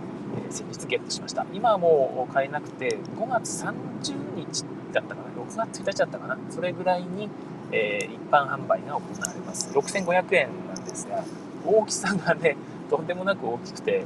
[0.49, 1.45] 先日ゲットしました。
[1.53, 7.29] 今はもう買えなくて、5月30日だったかな、6月1日だったかな、それぐらいに、
[7.71, 9.69] えー、一般販売が行われます。
[9.73, 11.23] 6500円なんですが、
[11.65, 12.55] 大きさがね、
[12.89, 14.05] とんでもなく大きくて、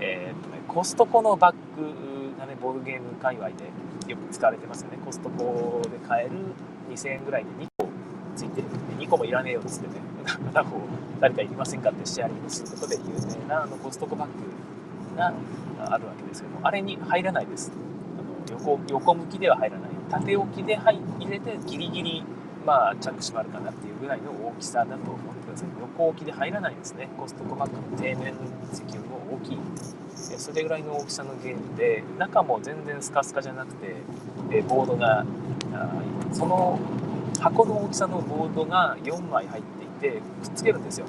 [0.00, 3.54] えーとね、コストコのバッグがね、ボードゲーム界隈で
[4.08, 4.98] よく使われてますよね。
[5.04, 6.36] コストコで買える
[6.90, 7.88] 2000円ぐらいで2個
[8.36, 9.04] ついてるで。
[9.04, 10.76] 2個もいらねえよっつってね、片方
[11.20, 14.34] 誰かいりませんかってシェアリングすることで有名なあのコストコバッグ
[15.18, 15.34] が
[15.80, 17.70] あるわけですけども、あれに入らないです。
[18.18, 19.90] あの横横向きでは入らない。
[20.08, 22.24] 縦置きで入れてギリギリ
[22.64, 28.34] まあ着閉まるかなっていうぐらいの大きさだと思ってください横置きで入らないですねコストコマックの底面
[28.72, 29.58] 積よりも大きい
[30.38, 33.96] それぐらいの大きさのゲームで中も全然スカスカじゃなくて
[34.68, 35.24] ボードが
[36.32, 36.78] その
[37.40, 39.62] 箱の大きさのボードが4枚入っ
[40.00, 41.06] ていてくっつけるんですよ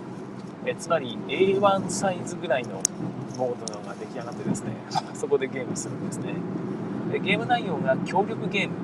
[0.66, 2.82] えつまり A1 サイズぐらいの
[3.38, 4.74] ボードが出来上がってですね
[5.14, 6.34] そこでゲームするんですね
[7.12, 8.76] でゲーム内容が協力ゲーム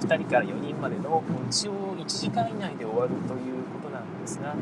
[0.00, 4.54] 2人から4人までの一応1時間以内で終わるということなんですが、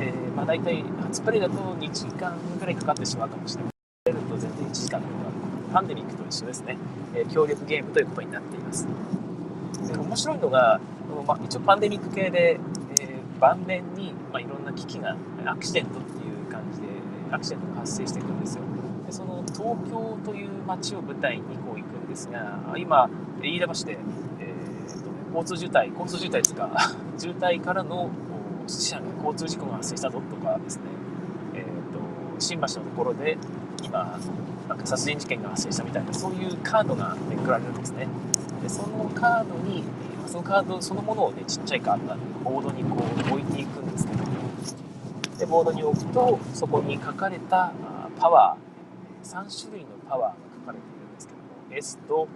[0.00, 3.72] えー、まあ、大体初プレイだと2時間ぐらいかかってしまうかもしれない。
[4.04, 5.34] プレイだと全然1時間で終わる。
[5.72, 6.76] パンデミックと一緒ですね、
[7.14, 8.86] えー、協力ゲームということになっています。
[9.86, 10.80] で面白いのが、
[11.26, 12.60] まあ、一応パンデミック系で、
[13.34, 15.16] えー、晩年に、まあ、いろんな危機が
[15.46, 16.88] アクシデントっていう感じで
[17.30, 18.62] アクシデントが発生していくんですよ。
[19.06, 23.08] でその東京という街を舞台にこう行くんですが今
[23.42, 23.98] 飯田橋で、
[24.40, 26.70] えーとね、交通渋滞交通渋滞ですか
[27.18, 28.08] 渋滞からの
[28.66, 30.82] 死者が交通事故が発生したぞとかですね、
[31.54, 33.36] えーと、新橋のところで
[33.82, 34.18] 今
[34.68, 38.08] なんか殺人事件が発生したみたいなそういうカードがめくられるんですね。
[38.62, 39.84] でそのカードに
[40.26, 42.96] そのカードそのものをねちっちゃいカードなんでボードにこ
[43.30, 44.24] う置いていくんですけど。
[44.24, 44.34] も
[45.38, 47.72] でボードに置くとそこに書かれた
[48.18, 48.64] パワー。
[49.24, 51.44] 3種類のパワーが書かれているんですけども。
[51.76, 52.28] S と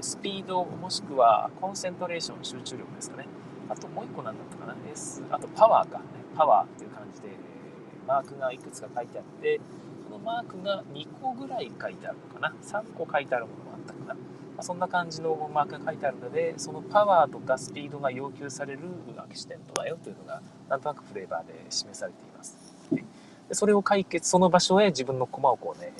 [0.00, 3.26] スピードもしくはコンセントレーション集中力ですかね。
[3.68, 4.76] あともう一個なんだったかな。
[4.92, 6.04] S あとパワーか、ね、
[6.36, 7.28] パワーっていう感じで
[8.06, 9.60] マークがいくつか書いてあって
[10.04, 12.54] そのマークが2個ぐらい書いてあるのかな。
[12.62, 14.16] 3個書いてあるものもあったかな、
[14.58, 18.80] まあ、そんな感じのマークが書いてあるのでそのパワーとかスピードが要求される
[19.16, 22.58] アクシデントだよというのがなんとなくフレーバーで示されています
[22.90, 25.92] でそれを解決その場所へ自分の駒をこうね、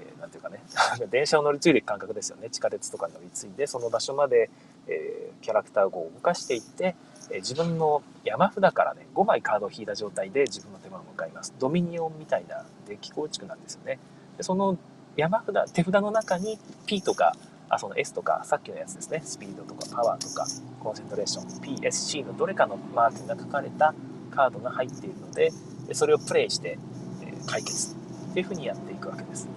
[0.00, 0.62] えー、なんていうかね
[1.10, 4.50] 電車を乗り継いでいく感覚ですよね地下鉄とか乗り継いでその場所まで、
[4.88, 6.96] えー、キャラクターを動かしていって
[7.30, 11.54] え自分の山札からね、5枚カードを引いた状態で自分の手番を迎えます。
[11.58, 13.98] ドミニオンみたいなデッキ構築なんですよね。
[14.36, 14.78] でその
[15.16, 17.34] 山札、手札の中に P とか、
[17.68, 20.46] あ、その S とか、さっきのやつですね、スピードとかパワーとか、
[20.80, 23.94] コンセントレーション、PSC のどれかのマークが書かれた
[24.30, 25.52] カードが入っているので、
[25.92, 26.78] それをプレイして、
[27.46, 27.94] 解決
[28.30, 29.48] っていうふうにやっていくわけです。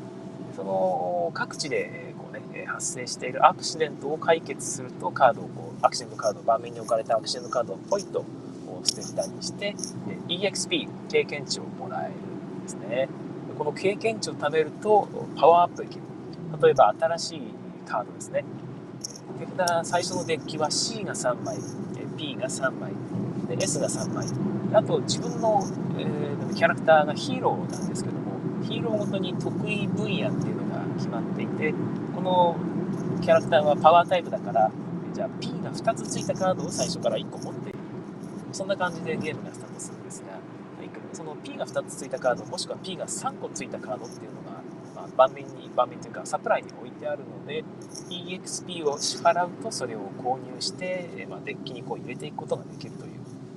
[0.55, 8.25] その各地でこう、ね、発生しているアクシデントを解決するとカードをこうアクシデントカード、盤面に置かれたアクシデントカードをポイッと
[8.83, 9.75] 捨てたりして、
[10.27, 12.13] EXP、経験値をもらえる
[12.59, 13.09] んですね。
[13.57, 16.03] この経験値を貯めるとパワーアップできる。
[16.61, 17.41] 例えば新しい
[17.89, 18.45] カードですね。
[19.39, 21.57] 手札、最初のデッキは C が3枚、
[22.17, 22.93] P が3枚、
[23.47, 24.27] で S が3枚。
[24.73, 25.63] あと自分の、
[25.97, 31.73] えー、キャラクターがヒーローなんですけども、ヒーローごとに得意分野っていうのが決まっていて、
[32.15, 32.55] この
[33.21, 34.71] キャラクターはパワータイプだから、
[35.13, 37.79] じゃあ P が2つついたカードを最初から1個持っている。
[38.51, 40.39] そんな感じでゲームがスタートするんですが、
[41.13, 44.58] その P が2つついたカード、もしくは P が3個ついたカードっていうのが、
[45.17, 47.63] 盤面に、盤面というかサプライに置いてあるので、
[48.09, 53.11] EXP を支払うとそれを購入して、まあ、デッキにこう入れていくことができるという、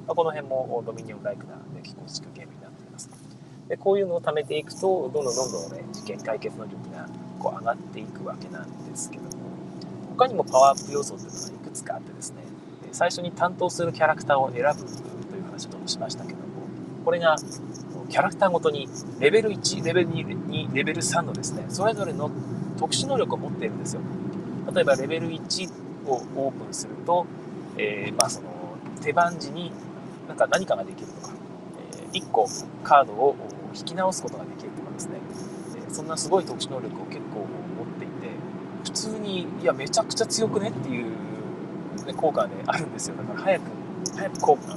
[0.06, 3.10] まあ、この辺もドミニオンライクなデッキ構築ゲームになっています。
[3.68, 9.30] でこういうのを貯めていくと、どんどんどんどんね、事件解決能力がこう上がっていくわけなんですけども、
[10.10, 12.42] 他にもパワーアップ要素っていうのがいくつかあってですね、
[12.92, 16.44] 最初に担当するキャラクターを選ぶという話をしましたけども、
[17.04, 17.36] これが
[18.12, 18.87] キャラクターごとに
[19.20, 22.31] レベル1、レベル2、レベル3のですね、それぞれの
[22.79, 24.03] 特殊能力を持っているんですよ。
[24.75, 25.70] 例えばレベル1
[26.07, 27.25] をオープンすると、
[27.79, 28.51] えー、まあその
[29.01, 29.72] 手番時に
[30.29, 31.33] なんか何かができるとか、
[32.12, 32.46] えー、1個
[32.85, 33.35] カードを
[33.75, 35.14] 引き直すことができるとかですね、
[35.88, 38.12] え、そんなすごい特殊能力を結構持っていて
[38.85, 41.07] 普通にいやめちゃくちゃ強くねっていう、
[42.05, 43.62] ね、効果であるんですよだから早く
[44.16, 44.77] 早くこうあ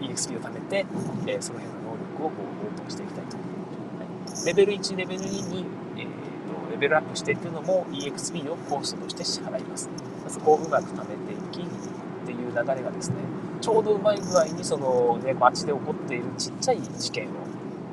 [0.00, 0.86] EXP を貯めて、
[1.26, 1.81] えー、その辺の
[2.26, 5.64] をこうオープンしていきたいと、はい、レベル1レベル2に、
[5.96, 9.88] えーと、レベルアップしていくのも EXP をコストとして支払います。
[10.28, 13.16] そこをうまく貯めていきっていう流れがですね
[13.60, 17.30] ちょうどうまい具合にその、ね、街で起こっているちっちゃい事件を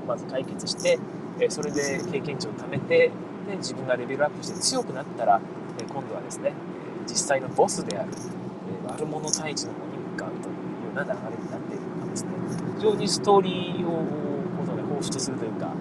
[0.08, 0.98] まず解決して、
[1.40, 3.12] えそれで経験値を貯めて
[3.48, 5.40] で自分がレベルアップして強くなったら、
[5.80, 6.54] え今度はですね、
[7.06, 8.10] 実際のボスである、
[8.88, 12.30] え悪者退治の方に向かうというような流れになっているのがですね。
[12.78, 14.19] 非常にストーリーを
[15.00, 15.74] この、ね、彷彿するというか、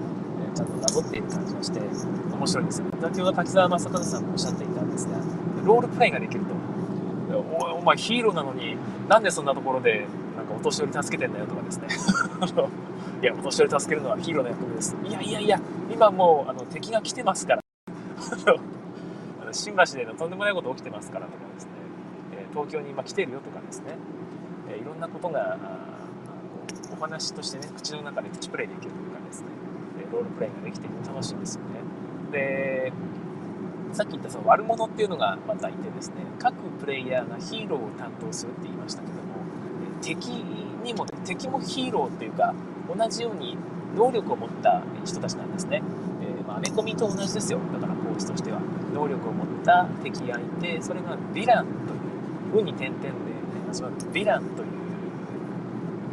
[0.53, 2.83] えちゃんとなぞっている感じがして面白いです。
[2.83, 5.19] ね先ほど滝沢正和さんもおっしゃっていたんですが
[5.65, 6.55] ロールプレイができると。
[7.31, 8.77] おお前ヒーローなのに
[9.09, 11.89] なんでそんなところでなんかお年寄り助けてんだよとかですね。
[13.23, 14.97] いやお年寄り助けるのはヒーローの役目です。
[15.05, 15.61] いやいやいや
[15.93, 17.63] 今もうあの敵が来てますから。
[19.53, 21.71] 新橋でのとんでもないこと起きてますからとかですね、
[22.33, 23.97] え東京に今来てるよとかですね、
[24.69, 25.57] えいろんなことが
[26.99, 29.49] 話としてね口の中でプチプレイできるというかですね
[30.13, 31.81] ロールプレイができて楽しいんですよね
[32.33, 32.93] で
[33.93, 39.29] さっき言ったその悪者っていうのがまたいてですね各プレイヤーがヒーローを担当するって言いましたけども
[40.03, 42.55] 敵にも、敵もヒーローっていうか
[42.89, 43.57] 同じように
[43.97, 45.83] 能力を持った人たちなんですね。
[46.23, 47.59] え、まあ、アメコミと同じですよ。
[47.73, 48.61] だから構図としては。
[48.95, 53.11] 能力を持った敵がいて、それがヴィランという、運に点々で、
[53.69, 54.69] 始まるヴィランという、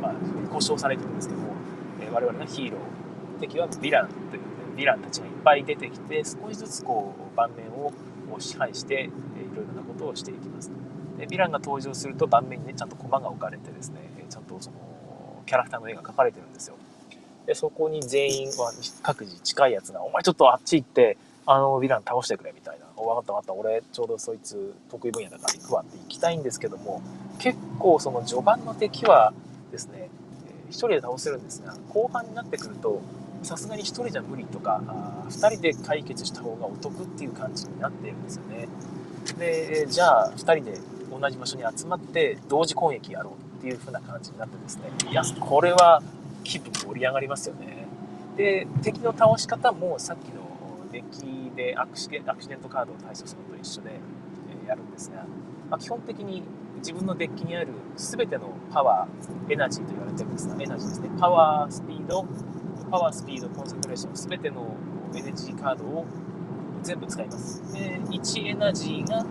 [0.06, 1.54] まあ、故障されてるんですけども、
[2.02, 7.92] えー、我々のヒーロー、敵はヴィランという、ね、ヴィランたちがいっぱい出てきて、少しずつこう、盤面を
[8.40, 9.10] 支配して、
[9.54, 10.72] いろいろなことをしていきます。
[11.18, 16.76] でヴィランが登場すると盤面にねちゃんと駒が置かれてですねちゃんとそのキャラクターの絵が描かれてるんですよ。
[17.46, 23.54] でそこに全員は各自近いやつが「お前ちょっとあっち行ってあのヴィラン倒してくれ」みたいな「お分かった分かった。
[23.54, 27.02] 俺ちょうどそいつ得意分野だから行くわ」って行きたいんですけども
[27.38, 29.34] 結構その序盤の敵は
[29.76, 30.10] ですね
[30.70, 33.02] 1人で倒せるんですが後半になってくると
[33.44, 34.82] さすがに1人じゃ無理とか
[35.30, 38.68] 2人で解決した方がお得っていう感じになっているんですよね。
[39.38, 40.80] でじゃあ2人で
[41.12, 46.02] 同じ場所に集まって同時攻撃やろうっていう風な感じになってですねいやこれは
[46.44, 47.88] 気分盛り上がりますよね。
[48.38, 50.46] で敵の倒し方もさっきの
[50.92, 52.24] デッキでアクシデン
[52.62, 53.92] トカードを対処するのと一緒で、
[54.68, 55.26] やるんですが、
[55.70, 56.44] まあ、基本的に
[56.86, 61.10] 自分のデッキにある全てのパワーエナジーと言われてるんですがエナジーですね。
[61.20, 62.24] パワースピード
[62.92, 64.76] パワースピードコンセントレーション全ての
[65.16, 66.06] エネルギーカードを
[66.84, 67.74] 全部使います。
[67.74, 69.26] で1エナジーが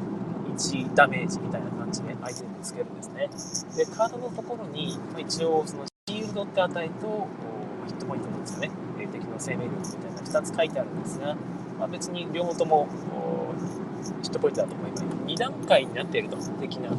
[0.48, 3.30] 1ダメージみたいな感じで相手にぶつけるんですね。
[3.76, 7.28] でカードのところに一応そのシールドって値と
[7.86, 8.70] ヒットポイントなんですよね。
[9.12, 11.36] 敵の生命力みたいな2つ書いてあるんですが、
[11.78, 12.88] まあ、別に両方とも
[14.22, 16.36] ヒットポイントだと思えば2段階になっていると。
[16.60, 16.90] 敵が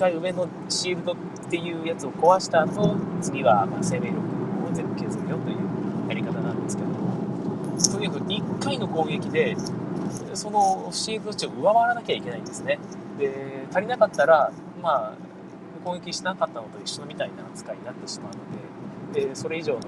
[0.00, 1.16] 回上のシールドっ
[1.50, 6.88] ていうやつを壊した後次はま生命力を全部削るよというやり方なんですけど
[7.92, 9.54] とにかく1回の攻撃で
[10.32, 12.78] そのシールド値を上回らなきゃいけないんですね。
[13.18, 15.14] で足りなかったらまあ
[15.84, 18.32] 攻撃しなかったのと一緒みたいな扱いになってしまう
[19.12, 19.80] のででそれ以上の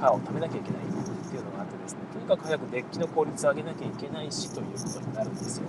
[0.00, 5.66] パワーを貯めなきゃいけないっていうのがあってですねとにかく早くデッキの効率を上げなきゃいけないしということになるんですよ。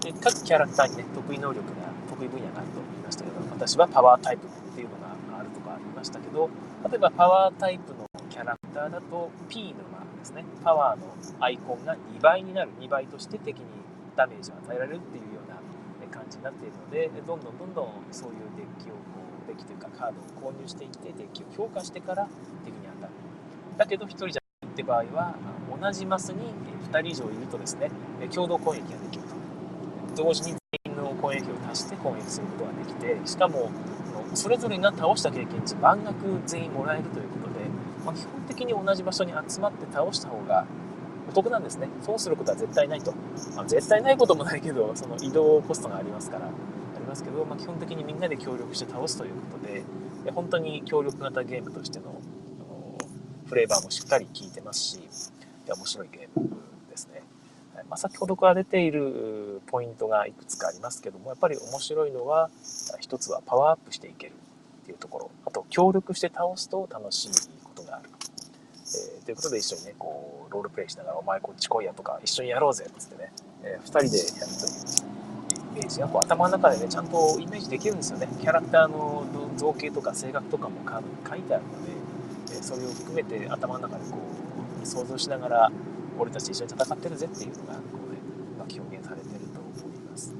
[0.00, 1.74] で各キャラクターにね得意能力が
[2.10, 2.85] 得意分野があると。
[3.06, 6.50] ましたけど私はパワータイプっていうのがあるとかありましたけど
[6.90, 10.44] 例えばパワータイプのキャラクターだと P のマークですね。
[10.62, 11.06] パワーの
[11.40, 12.70] アイコンが2倍になる。
[12.80, 13.64] 2倍として敵に
[14.14, 15.56] ダメージを与えられるっていうような
[16.10, 18.98] 感じになっているのでどんどんどんどんそういうデッキをこ
[19.44, 22.28] うデッキというかカードを購入していってデッキを強化してから
[22.64, 23.12] 敵に当たる。
[23.78, 25.34] だけど1人じゃないって場合は
[25.80, 26.52] 同じマスに
[26.90, 27.90] 2人以上いるとですね
[28.34, 30.22] 共同攻撃ができると。
[30.22, 30.56] 同時に
[30.96, 33.70] の攻撃を足して攻撃することができてしかも
[34.34, 37.64] それぞれが倒した経験値満額全員もらえるということで、
[38.04, 40.66] まあ、基本的に同じ場所に集まって倒した方が
[41.28, 41.88] お得なんですね。
[42.02, 43.12] 損することは絶対ないと、
[43.56, 46.50] まあ、絶対ないこともないけどその移動コストがありますからあ
[46.98, 49.84] りますけど、まあ、基本的にみんなで協力して倒すということで
[50.32, 52.20] 本当に協力型ゲームとしての
[53.46, 55.00] フレーバーもしっかり効いてますし
[55.68, 56.48] 面白いゲーム
[56.90, 57.22] ですね、
[57.84, 62.50] まあ、先ほどから出ているポイントがいくつかありますけどもやっぱり面白いのは
[63.00, 65.30] 一つはパワーアップしていけるっていうところ。
[65.44, 67.30] あと協力して倒すと楽しい
[67.64, 68.10] ことがある。
[68.94, 73.32] えー、ということで一緒にねこうロールプレイしながら「お前こっち来いや」とか「一緒にやろうぜ」っつってね、
[73.64, 75.06] えー、2人でやるという
[75.76, 78.28] イメージがこう頭の中でねちゃんとイメージできるんですよね。
[78.40, 79.24] キャラクターの
[79.56, 80.76] 造形とか性格とかも
[81.28, 81.92] 書いてあるので、
[82.52, 84.18] えー、それを含めて頭の中でこ
[84.82, 85.72] う想像しながら
[86.18, 88.18] 俺たち一緒に戦ってるぜっていうのがこうね
[88.58, 90.34] まく表現されてると思います。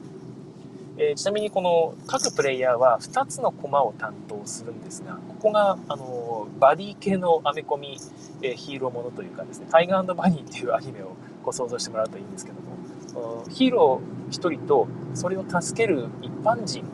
[0.98, 7.98] えー、ちなみにこの各プレイヤーは2つのコマを担当するんですがここがあのバディ系のアメコミ、
[8.40, 16.84] えー、ヒーローものというかですねタイガーバニーっていうアニメをこう想像してもらうといいんですけどもヒーロー1人とそれを助ける一般人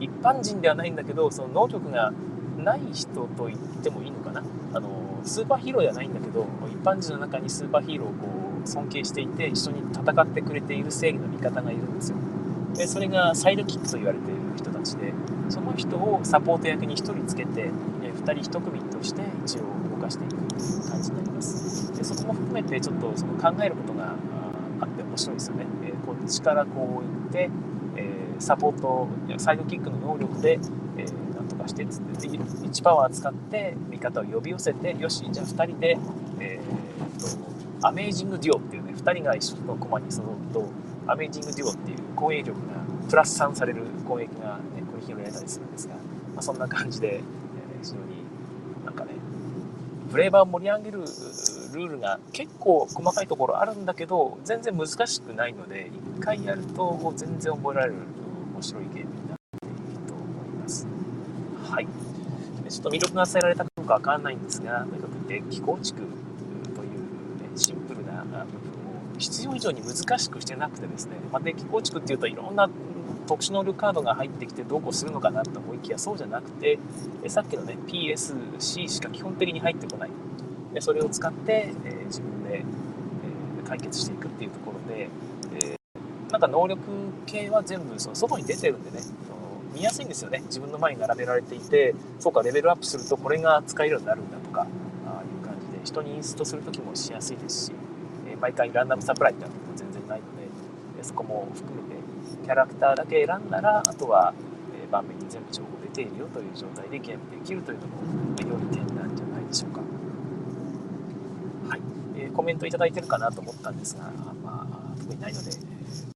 [0.00, 2.12] 一般人ではないんだけどその能力が
[2.56, 4.42] ない人と言ってもいいのかな
[4.74, 4.88] あの
[5.24, 8.28] スーパーヒーローではないんだけど一般人の中にスーパーヒーローをこ
[8.64, 12.18] う尊敬していて一緒に戦ってくれている正義の味方がいるんですよ。
[12.74, 15.12] でそれがサイドキックと言われている人たちで
[15.48, 17.70] その人をサポート役に1人つけて
[18.02, 21.92] 2人1組として一応動かしていくという感じになります。
[21.96, 24.14] でそこも含めてちょっとその考えることが
[24.80, 27.50] あって面白いですよね、えこっちからこう行って、
[27.96, 30.60] えサポートサイドキックの能力で、
[30.96, 35.98] えー、とかしてつって1パワー使って味方を呼び寄せてよしじゃあ2人で、
[36.40, 40.68] えー、とアメージングデュオっていうね2人が一緒の駒に揃うと
[41.06, 42.74] アメージングデュオっていう攻撃力が
[43.08, 46.00] プラス3される攻撃が、ね、繰り広げられたりするんですが、ま
[46.38, 47.22] あ、そんな感じで、えー、
[47.82, 48.24] 非常に
[48.84, 49.12] なんかね
[50.10, 57.94] フレーバーを盛り上げるルールが結構細かいところあるんだけど全然難しくないので一回やると全然覚えられる
[58.54, 59.76] 面白いゲームになっている
[60.06, 60.86] と思います
[61.70, 61.88] はい
[62.78, 66.10] ちょっと魅力が伝えられたかどうかわかんないんですがとにかくデッキ構築という、
[67.42, 68.70] ね、シンプルな部分
[69.16, 72.70] を必要以上に難しくしてなくてですね、まあ、デッキ構築っていうといろんな
[73.26, 76.78] 特殊能力カードが入ってきてどうこうするのかなと思いきやそうじゃなくて
[77.26, 80.10] さっきのね PSC しか基本的に入ってこない。
[80.72, 85.08] でそれを使って、えー、自分で、えー、解決していくっていうところで、
[85.54, 86.80] えー、なんか能力
[87.26, 89.00] 系は全部その外に出てるんでね
[89.78, 94.66] 見やすいんですよね自分の前に並べられていてそうかレベルアップするとこれが使えるようになるんだとか
[95.06, 97.72] あいう感じで人にインストする時もしやすいですし、
[98.26, 100.26] え毎回ランダムサプライってのも全然ないの
[100.96, 101.96] で、そこも含めて
[102.44, 104.34] キャラクターだけ選んだらあとは、
[104.74, 108.02] え盤面に全部情報出ているよという状態でゲームできるというのも
[108.40, 109.80] 良い点なんじゃないでしょうか。
[111.68, 111.80] はい、
[112.16, 114.10] えー、コメントいただいてるかなと思ったんですが、
[114.42, 115.50] まあ、特にないので、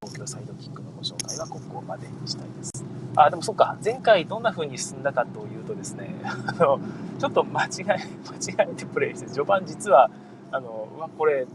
[0.02, 2.91] 東京サイドキックのご紹介はここまでにしたいです。
[3.16, 6.80] あ、でもそっか、前回どんな風に進んだかというとですね、 あの、
[7.18, 10.10] ちょっと間違え、 間違えてプレイして、序盤実は、
[10.50, 11.46] あの、うわ、これ、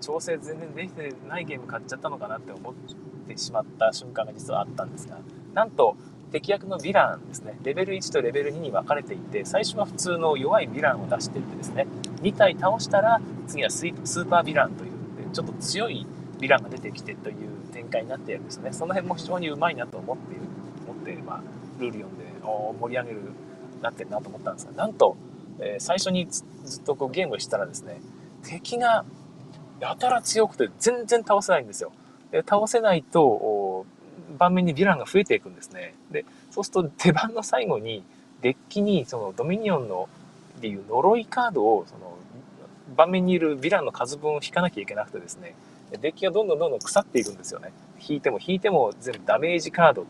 [0.00, 2.74] 調整全然できてないゲーム買っちゃったのかなって思っ
[3.28, 5.18] てしまった瞬間が実はあったんですが、
[5.54, 5.96] なんと、
[6.32, 11.86] 敵役のヴィランですね、レベル1とレベル2に分かれていて、最初は普通の弱いヴィランを出していってですね、
[12.22, 14.92] 2体倒したら、次はスーパーヴィランという、
[15.32, 16.06] ちょっと強い
[16.38, 17.36] ヴィランが出てきてという
[17.72, 18.72] 展開になっているんですね。
[18.72, 20.42] その辺も非常にうまいなと思っている、
[21.24, 21.42] まあ、
[21.78, 23.20] ルール読んで、お盛り上げる、
[23.82, 25.16] なってるなと思ったんですが、なんと、
[25.58, 26.44] えー、最初にず
[26.80, 28.00] っとこうゲームしたらですね、
[28.44, 29.04] 敵が
[29.80, 31.92] やたら強くて全然倒せないんですよ。
[32.30, 33.84] で倒せないと、
[34.38, 35.94] 盤面にヴィランが増えていくんですね。
[36.10, 38.04] で、そうすると手番の最後に、
[38.40, 40.08] デッキにそのドミニオンの
[40.58, 42.16] っていう呪いカードをその
[42.96, 45.54] 盤面にいるヴィランの数分を引かなきゃいけなくてですね、
[46.00, 47.72] デッキがどんどんどんどん腐っていくんですよね。
[48.06, 50.06] 引いても引いても全部ダメージカード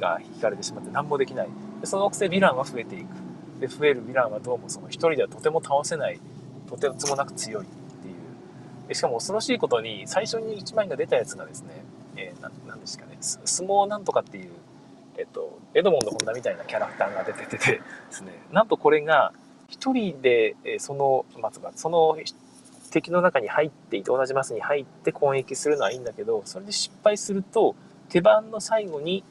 [0.00, 1.48] が引かれてしまって何もできない。
[1.80, 3.06] でそのくせヴィランは増えていく。
[3.60, 6.18] で、増えるヴィランはどうもその一人ではとても倒せない、
[6.68, 8.14] とてつもなく強いっていう。
[8.88, 11.84] でしかも恐ろしいことに、最初に1枚が出たやつがですね、
[12.16, 14.50] えー、なんですかね、相撲なんとかっていう、
[15.18, 17.80] えっと、エドモンド・ホンダみたいなキャラクターが出ててで
[18.10, 19.32] すね、なんとこれが、
[19.68, 22.16] 一人で、その、まずは、その
[22.90, 27.76] 敵の中に入っていて、同じマスに入って攻撃するのはいいんだけど、それで失敗すると、
[28.08, 29.22] 手番の最後に、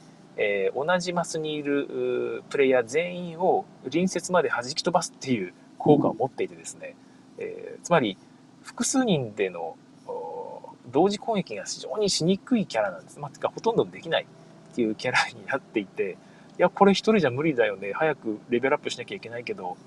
[0.41, 6.95] えー、同じマスにいるプレイヤー全員を隣接まで弾き飛ばすっていう効果を持っていてですね、
[7.37, 8.17] えー、つまり
[8.63, 9.75] 複数人での
[10.91, 13.19] 同時攻撃が非常にしにくいキャラなんです。
[13.19, 14.25] まあ、てかほとんどできない
[14.71, 16.17] っていうキャラになっていて、
[16.57, 17.93] いや、これ一人じゃ無理だよね。
[17.93, 19.77] 早くレベルアップしなきゃいけないけど、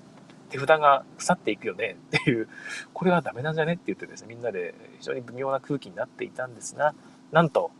[0.49, 2.47] 手札が腐っていくよねっていう、
[2.93, 6.93] これはダメなんじゃねって言ってですね、みんなで非常に微妙な空気になっていたんですが、
[7.31, 7.71] なんと、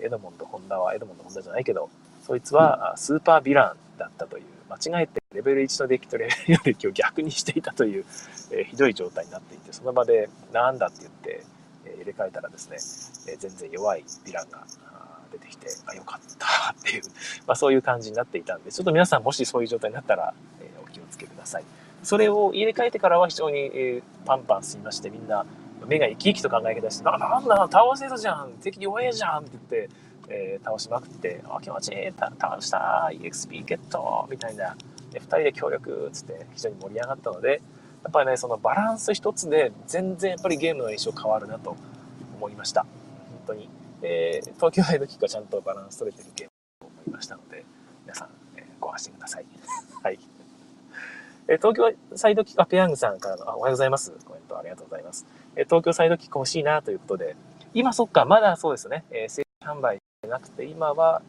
[0.00, 1.90] エドモンド・ホンダはエドモンド・ホンダじゃないけど、
[2.32, 8.06] そいつはスーパーヴィランだったという、間違えてレベル1のデッキとレベル4デッキを逆にしていたという、
[8.50, 11.44] えー、ひどい状態になっていて、その場でなんだって言って、
[11.84, 12.76] えー、入れ替えたらですね、
[13.30, 14.64] えー、全然弱いヴィランが
[15.30, 17.02] 出てきて、あ、よかったっていう、
[17.46, 21.64] まあ、そういう感じになっていたんで、ちょっと皆さんもしそういう状態になったら、えお気をつけください。
[22.02, 25.44] それを入れ替えてからは非常に、えパンパン進みまして、みんな
[25.86, 29.90] 目が生き生きと考え方して、な、なんだ、倒せるじゃん敵弱えじゃんって言って、
[30.32, 34.76] えー、倒しまくって、あ、気持ちいい、倒した EXP ゲットみたいな、
[35.12, 37.60] で2人で協力つって非常に盛り上がったので、
[38.02, 41.76] やっぱりね、そのバランス一つで全然やっぱりゲームの印象変わるなと
[42.36, 42.82] 思いました。
[42.82, 42.90] 本
[43.48, 43.68] 当に。
[44.04, 47.64] えー、東京大のキックはちゃんとバランス取れてるゲームと思いましたので、
[48.02, 49.46] 皆さん、えー、ご安心ください。
[50.02, 50.18] はい。
[51.48, 54.10] え、東京サイドキック、あ、ペヤングさんからの、あ、おはようございます。
[54.24, 55.24] コメントありがとうございます。
[55.54, 57.36] え、東京サイドキック欲しいなということで、
[57.74, 61.20] 今そっか、まだそうですね、えー、正規販売なくて、今は、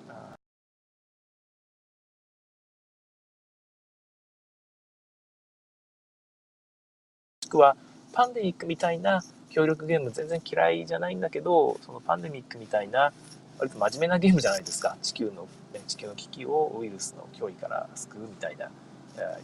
[7.54, 7.76] くは
[8.12, 13.14] パンデミックみたいな協力ゲーム全然嫌いじゃないんだけど、そのパンデミックみたいな、
[13.60, 14.98] 割と真面目なゲームじゃないですか。
[15.02, 15.48] 地球の、
[15.88, 18.72] 地球の危機をウイルスの脅威から救うみたいな、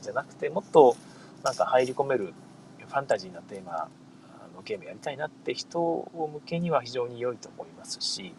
[0.01, 0.95] じゃなくて、もっと
[1.43, 2.33] なんか入り込める
[2.79, 3.87] ファンタジーなテーマ
[4.55, 8.33] のゲームやりたいなって人を向けには非常に良いと思いますし、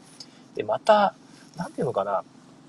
[0.55, 1.14] で、また、
[1.57, 2.24] なんていうのかな、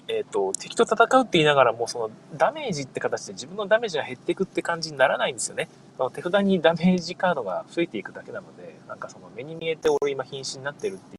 [0.08, 5.70] えっ、ー、と、敵と戦うって言いながらも、そのダメージって形で自分のダメージが減っていくって感じにならないんですよね。
[5.98, 11.18] その手札にダメージカードが増えていくだけなので、なんかその目に見えて俺今瀕死になってるって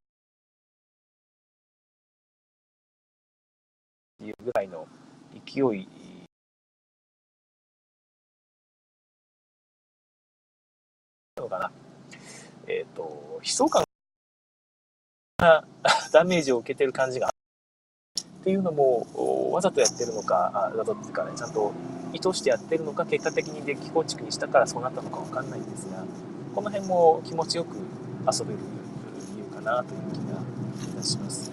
[4.25, 4.87] いうぐらいの
[5.45, 5.87] 勢い
[11.37, 11.71] のかな。
[12.67, 13.83] えっ、ー、と、悲壮感
[15.43, 15.65] が
[16.13, 17.29] ダメージを受けてる感じが。
[17.29, 21.31] っていうのもわざとやってるのかわざとっていうかね。
[21.35, 21.73] ちゃんと
[22.13, 26.03] 意図してやってるのか結果的にデッキ構築にしたからそうなったのか分かんないんですが
[26.53, 28.59] この辺も気持ちよく遊べる
[29.33, 30.41] 理由かなという気が
[30.93, 31.51] いたします。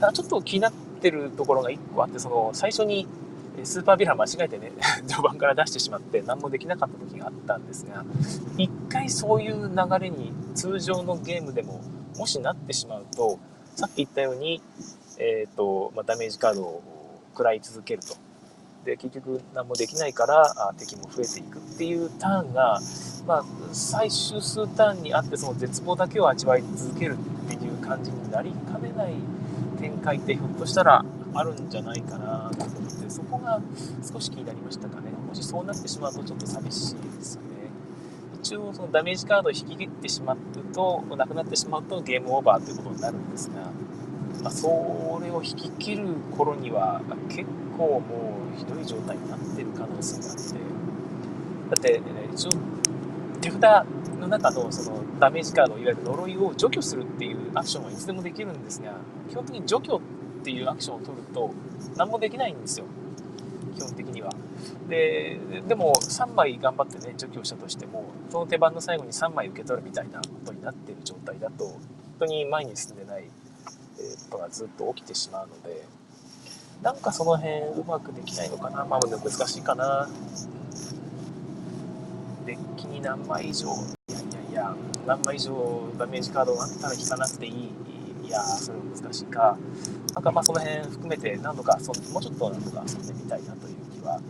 [0.00, 3.08] ただちょっと気になってるところが1個あってその最初に
[3.64, 4.72] スーパーヴィラ間違えてね
[5.06, 8.04] 序盤から出してしまって何もできなかった時があったんですが
[8.56, 11.80] 一回そういう流れに通常のゲームでも
[12.16, 13.38] もしなってしまうと
[13.76, 14.60] さっき言ったように
[15.18, 16.82] えーとまあ、ダメージカードを
[17.32, 18.16] 食らい続けると。
[18.84, 22.80] で結局何もできないから敵も増えていくっていうターンが、
[23.28, 29.12] まあ、最終数ターンにあってその絶望だけを味わい続けるっていう感じになりかねない
[29.78, 33.60] 展開ってひょっとしたらあるんじゃないかなと思ってそこが
[34.12, 37.51] 少し気になりましたかねもしそうなってしまうとちょっと寂しいですよね
[38.42, 40.36] 一応そのダメージカードを引き切ってしまう
[40.74, 43.70] となくなってしまうとゲームオーバーということになるんですが、
[44.42, 44.66] まあ、そ
[45.22, 47.44] れを引き切る頃には結
[47.78, 50.82] 構もうひどい状態になってる可能性があって。
[51.70, 52.50] だって、ね、一応
[53.40, 53.62] 手札
[54.20, 58.96] の中のそのダメージカードいわゆる呪いを除去するっていうアクションはいつでもできるんですが
[59.30, 61.50] 基本的に除去っていうアクションを取ると
[61.96, 62.86] 何もできないんですよ。
[63.76, 64.30] 基本的には。
[64.92, 71.80] ででも3枚頑張ってね除去したとしてもその手番の最後に3枚受け取るみたいなことになっている状態だと本
[72.18, 75.86] 当に前に進んでないことがずっと起きてしまうので
[76.82, 80.10] なんかその辺うまくできないのかなまあでも難しいかな。
[82.44, 84.76] デッキに何枚以上いやいやいや
[85.06, 87.72] 何枚以上ダメージカードがあったら引かなくていい
[88.26, 89.56] いやそれも難しいか。
[90.14, 94.20] なんかまあその辺含めて何度かそもうちょっと何度か遊んでみたいなという気は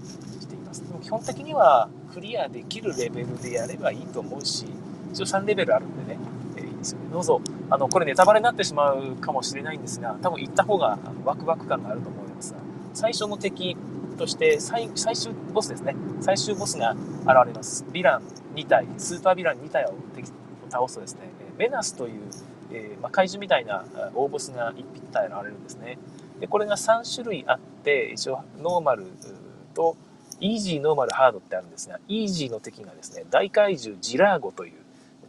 [1.02, 4.66] 基本的にはクリアできるレベルでやればいいと思うし
[5.12, 6.18] 一応3レベルあるんでね、
[6.56, 7.06] えー、いいですよね。
[7.12, 7.40] どうぞ。
[7.70, 12.52] あのこれネタバレになってしまうかもしれないんですが多分行った方がワクワク感があると思います。
[12.52, 12.60] が
[12.94, 13.76] 最初の敵
[14.18, 15.94] として最最終ボスですね。
[16.20, 17.84] 最終ボスが現れます。
[17.92, 18.22] ヴィラン
[18.54, 19.94] 2体スーパーヴィラン2体を
[20.70, 21.20] 倒すとですね
[21.58, 22.22] ベナスという
[22.72, 25.98] えー、ま、怪獣みたいな大ボスが1匹体現れるんですね。
[26.40, 29.06] でこれが3種類あって一応ノーマル
[29.74, 29.96] と
[30.40, 34.72] イージーノーマルハードってあるんですがイージーの敵がですね大怪獣ジラーゴという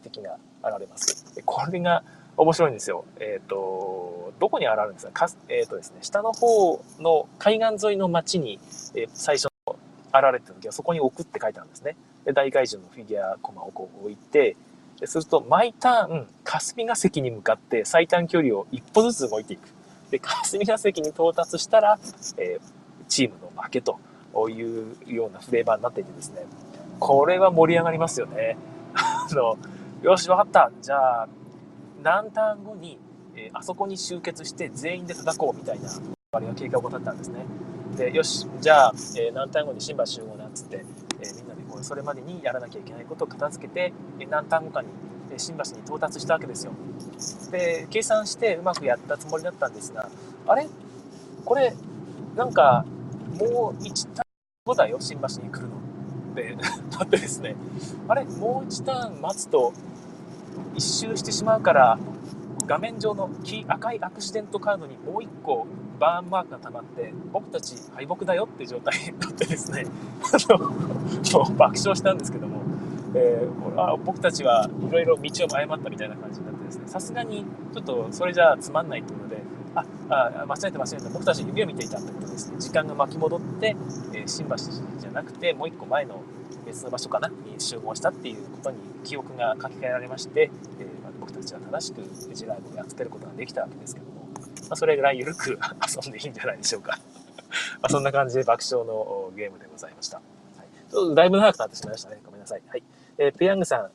[0.04, 1.26] 敵が現れます。
[1.46, 2.04] これが
[2.36, 3.06] 面白いんですよ。
[3.20, 5.28] えっ、ー、とどこに現れるんですか？
[5.28, 8.60] か、えっ、ー、とですね下の方の海岸沿いの町に、
[8.96, 9.76] えー、最初の
[10.14, 11.96] 現れてた時はそこに置くって書いてあるんですね。
[12.26, 14.56] で大怪獣のフィギュアコマをこう置いて
[15.06, 19.68] すると、毎ターン、霞が関に向かって最短距離を一歩ずつ動いていく。
[20.12, 22.00] で、霞が関に到達したら、
[22.38, 24.00] えー、チームの負けと
[24.50, 26.46] いうようなフレーバーになっていてですね、
[27.00, 28.58] これは盛り上がりますよね。
[28.96, 29.58] あの、
[30.02, 30.72] よし、わかった。
[30.82, 31.28] じゃあ、
[32.02, 33.00] 何ターン後に、
[33.36, 35.90] えー、あそこに集結して全員で叩こうみたいな、
[36.34, 37.46] あれが計画を立ったんですね。
[37.96, 40.86] で、よし、じゃあ、えー、何ターン後に新橋集合なんつって、
[41.20, 44.88] えー、みんなでこうそれまでにやらなきゃいけないことを片付けて、えー、何ターン後かに、
[45.32, 46.74] え新橋に到達したわけですよ。
[47.52, 50.10] で、計算してうまくやったつもりだったんですが、
[50.48, 50.68] あれ？
[51.46, 51.74] これ、
[52.36, 52.86] なんか、
[53.40, 56.36] もう1ターン後だよ、新橋に来るの？
[56.36, 56.56] で、
[56.98, 57.56] なってですね、
[58.08, 59.74] あれもう1ターン待つと、
[60.76, 62.00] 1周してしまうから、
[62.66, 63.30] 画面上の
[63.68, 65.68] 赤いアクシデントカードにもう1個
[66.00, 69.86] バーンマークが溜まって、僕たち敗北だよっていう状態になってですね、
[70.22, 70.60] あの、
[71.56, 72.62] 爆笑したんですけども、
[73.16, 79.42] えー、あ僕たちはいろいろ道を誤ったみたいな感じになってですね、さすがにちょっとそれじゃあつまんないっていうので、
[79.76, 83.76] あ、あ間違えて間違えて、僕たち指を見ていたってことですね、時間が巻き戻って、
[84.14, 86.22] え、新橋じゃなくて、もう一個前の
[86.66, 90.88] 別の場所かな、に集合したっていうことに記憶が書き換えられまして、えー、
[91.20, 92.04] 僕たちは正しく
[92.34, 97.00] ジライブをやっつけることができたわけですけども、まあ、それぐらい緩く遊んでいいんじゃないでしょうか。
[97.82, 100.18] まあそんな感じで爆笑のゲームでございました。
[100.18, 100.24] は
[100.64, 102.20] い、ちょっとだいぶ長くなってしまいましたね。
[102.26, 102.62] ごめんなさい。
[102.68, 102.84] はい。
[103.18, 103.92] えー、ペヤングさん、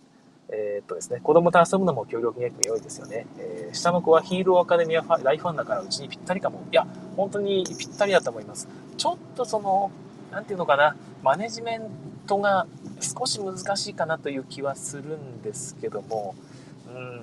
[0.50, 3.26] えー、っとですね、子供と遊ぶのも協力ゲーム良いですよね。
[3.38, 6.62] えー、下の子はヒーローアカデミア大ファンだからうちにぴったりかも。
[6.72, 6.86] いや、
[7.16, 8.66] 本当にぴったりだと思います。
[8.96, 9.90] ちょっとその、
[10.32, 11.82] なんていうのかな、マネジメン
[12.26, 12.66] トが
[13.00, 16.34] 少し難しいかなという気はするんですけども、
[16.88, 17.22] うん、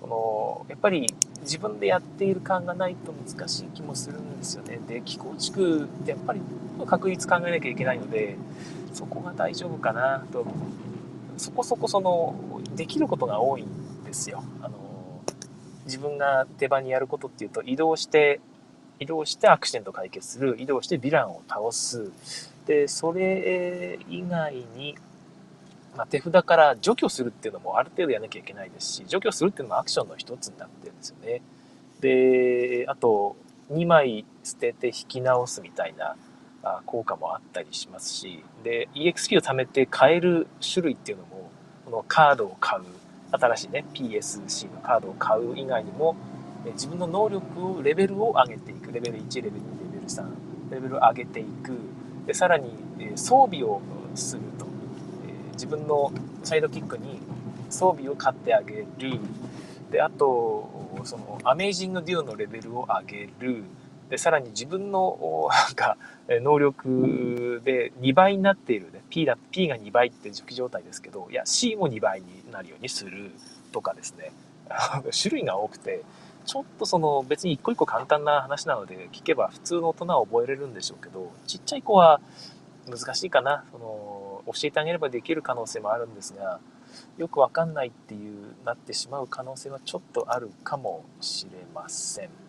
[0.00, 4.80] このやっぱり自分でやっている感がないと難しい気もするんですよね。
[4.88, 6.40] で、気構築ってやっぱり
[6.86, 8.36] 確率考えなきゃいけないので、
[8.92, 10.44] そこが大丈夫かなと、
[11.42, 14.44] そこそこその、できることが多いんですよ。
[14.62, 15.20] あの、
[15.84, 18.40] 自分が手番にやることっていうと、移動して、
[19.00, 22.12] 移動してアクシデント解決する、移動してヴィランを倒す。
[22.66, 24.94] で、それ以外に、
[25.96, 31.42] まあ、手札から除去するっていうのもある程度やらなきゃいけないですし、除去するっていうのもアクションの一つになってるんですよね。
[32.00, 33.34] で、あと、
[33.72, 36.14] 2枚捨てて引き直すみたいな
[36.86, 41.31] 効果もあったりしますし、で、EXP を貯めて買える種類っていうのも、
[41.92, 42.82] のカードを買う、
[43.30, 46.16] 新しいね、PSC のカードを買う以外にも、
[46.72, 48.92] 自分の能力を、レベルを上げていく。
[48.92, 50.24] レベル1、レベル2、レベル3、
[50.70, 51.78] レベルを上げていく。
[52.26, 52.72] で、さらに
[53.16, 53.80] 装備を
[54.14, 54.66] すると。
[55.52, 56.12] 自分の
[56.42, 57.20] サイドキックに
[57.70, 59.20] 装備を買ってあげる。
[59.90, 60.68] で、あと、
[61.04, 63.64] その、アメージングデュオのレベルを上げる。
[64.12, 65.96] で、さらに自分の、なんか、
[66.28, 73.30] 能力で2倍になっている、ね、P だ、P が2倍って初期状態ですけど、いや、C も2倍になるようにする
[73.72, 74.30] とかですね、
[75.18, 76.02] 種類が多くて、
[76.44, 82.20] ちょっとその別に一個一個簡単な話なので聞けば普通の大人は覚えれるんでしょうけど、ちっちゃい子は
[82.86, 83.64] 難しいかな。
[83.72, 86.60] その教えてあげればできる可能性もあるんですが、
[87.16, 92.41] よくわかんないっていうなってしまう可能性はちょっとあるかもしれません。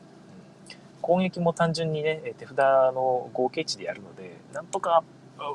[1.03, 5.03] 攻撃も単純にね、手札の合計値でやるので、なんとか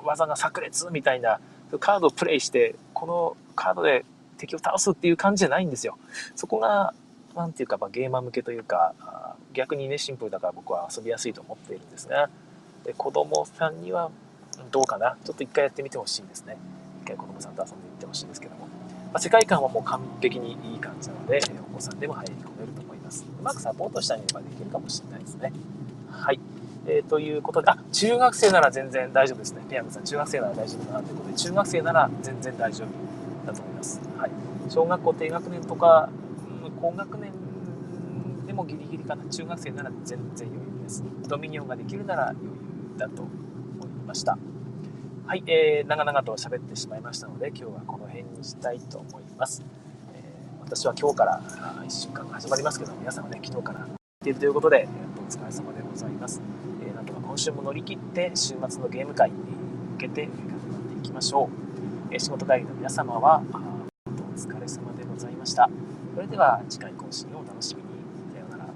[0.05, 1.41] 技が炸裂みたいな
[1.81, 4.05] カードをプレイして、このカードで
[4.37, 5.99] 敵を倒すっていう感じじゃないんですよ。
[6.37, 6.95] そこが、
[7.35, 8.95] なんていうか、まあ、ゲーマー向けというか、
[9.55, 12.29] 逆にね、シンプルだから僕は遊びやすいと思っているんですが、
[12.85, 14.11] で子供さんには
[14.71, 15.17] どうかな？
[15.25, 16.57] ちょっと一回やってみてほしいんですね。
[17.05, 18.67] 一回子供さんと遊んでみてほしいんですけども。
[18.67, 21.41] まあ、世界観はもう完璧にいい感じなので、
[21.73, 23.25] お子さんでも入り込めるとます。
[23.41, 25.53] うまくサポートしてあげればできるかもしれないですね。
[26.11, 26.41] はい。
[26.87, 29.63] えー、ということで、あ、中学生なら全然大丈夫ですね。
[29.69, 34.01] ペアムさん、中学生なら大丈夫だなということで、中学生なら全然大丈夫だと思います。
[34.19, 34.31] はい。
[34.71, 36.09] 小学校低学年とか、
[36.65, 37.33] うん、高学年
[38.47, 39.25] でもギリギリかな。
[39.25, 41.03] 中学生なら全然余裕です。
[41.29, 42.51] ドミニオンができるなら余裕
[42.99, 44.39] だと思いました。
[45.27, 49.63] はい、えー、長々と喋ってしまいましたので、今日はこの辺にしたいと思います。
[50.69, 53.87] 私は今日から1週間が始まりますけど、皆さんはね、昨日からっ
[54.23, 56.43] ているということで、お疲れ様でございます。
[56.83, 59.37] えー、なんとか今週も乗り切って、週末のゲーム会に
[59.93, 60.45] 向けて頑張
[60.91, 61.49] っていきましょう。
[62.13, 63.43] えー、仕事帰りの皆様は、
[64.05, 65.71] お疲れ様でございました。
[66.15, 67.89] それでは次回更新をお楽しみに。
[68.35, 68.65] さようなら。
[68.65, 68.71] は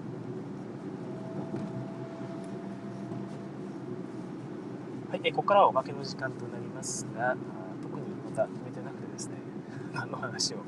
[5.16, 7.36] い、えー、ここからはおまけの時間となりますが、
[7.82, 9.34] 特にまた決めてなくてですね、
[9.92, 10.58] 何の話を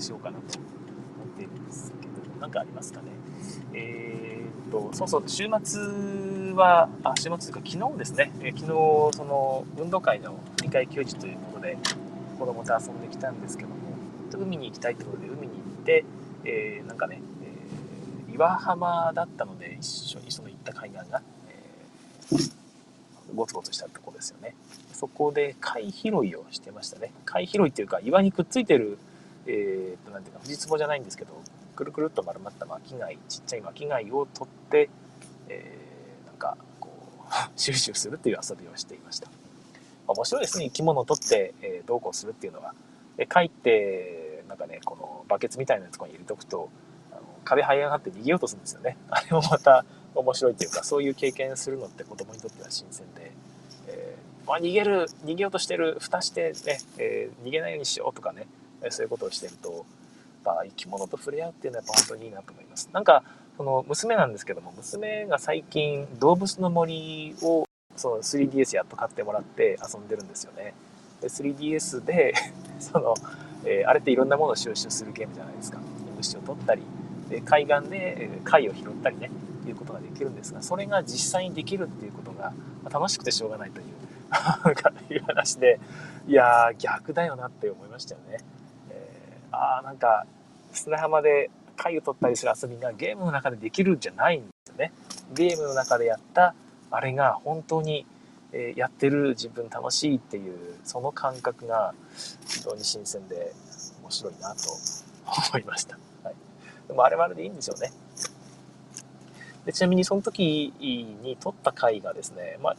[0.00, 0.66] しようかなと思
[1.24, 3.06] っているんですけど、何かありますかね？
[3.74, 11.78] えー、っと、そうそう、週末は、あ、週末というか昨日ですね、えー、昨日、その、運動会の振り替え休日ということで、
[12.38, 13.76] 子供と遊んできたんですけども、
[14.32, 16.04] 海に行きたいということで海に行って、
[16.44, 17.20] えー、なんかね、
[18.28, 22.52] えー、岩浜だったので一緒にその行った海岸が、えー、
[23.34, 24.54] ゴツゴツしたとこですよね。
[24.92, 27.12] そこで貝拾いをしてましたね。
[27.24, 28.98] 貝拾いっていうか岩にくっついてる、
[29.50, 31.32] えー、と、なんていうか、藤壺じゃないんですけど、
[31.74, 34.88] くるくるっと丸まった巻貝、ちっちゃい巻貝を取って、
[35.48, 36.90] えー、なんか、こ
[37.28, 39.30] う、収集するっていう遊びをしていました。
[40.06, 40.66] 面白いですね。
[40.66, 42.74] 生き物を取って、えー、どうこうするっていうのは。
[43.16, 46.68] で、貝って、なんかね、このバケツみたいなところに入れとくと、
[47.12, 48.96] あの壁這い上がって逃げようとするんですよね。
[49.08, 49.84] あれもまた
[50.14, 53.32] 面白いっていうか、そういう経験するのって子供にとっては新鮮で、
[53.86, 58.46] えー、まあ、逃げる、逃げようとしてる、蓋してね、えー、逃げないようにしようとかね、
[58.88, 59.84] そういうことをしてると、
[60.42, 62.88] ぱ生き物と触れ合うっていうのはやっぱ本当にいいなと思います。
[62.92, 63.22] なんか、
[63.56, 67.66] その娘なんですけども、娘が最近動物の森を
[67.96, 70.74] その 3DS やっと買ってもらって遊んでるんですよね。
[71.20, 72.34] で 3DS で
[72.80, 73.14] その、
[73.64, 75.78] えー、あれっていろんなものを収集するゲームじゃないですか。
[76.16, 76.82] 虫を取ったり、
[77.28, 79.30] で海岸で貝を拾ったりね、
[79.66, 82.52] いうことができるんですが、それが実際にできるっていうことが
[82.90, 83.86] 楽しくてしょうがないという
[85.12, 85.80] いう話で、
[86.26, 88.38] いやー逆だよなって思いましたよね。
[89.60, 90.26] あ、なんか、
[90.72, 94.92] 砂浜で貝を取ったりする遊びがゲームの中でできるんじゃないんですよね。
[95.32, 96.54] ゲームの中でやった
[96.90, 98.06] あれが本当に、
[98.52, 101.94] えやってる自分楽しいっていう、その感覚が
[102.48, 103.52] 非常に新鮮で
[104.02, 104.72] 面白いなと
[105.52, 105.96] 思いました。
[106.24, 106.34] はい。
[106.88, 107.92] でもあれはあれでいいんでしょうね。
[109.66, 110.72] でちなみにその時
[111.22, 112.76] に撮った貝がですね、まあ、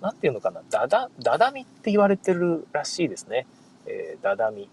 [0.00, 3.46] なんていうのかな、ダダ、ダダミって言われてるらしいですね。
[3.86, 4.68] えー、ダダミ。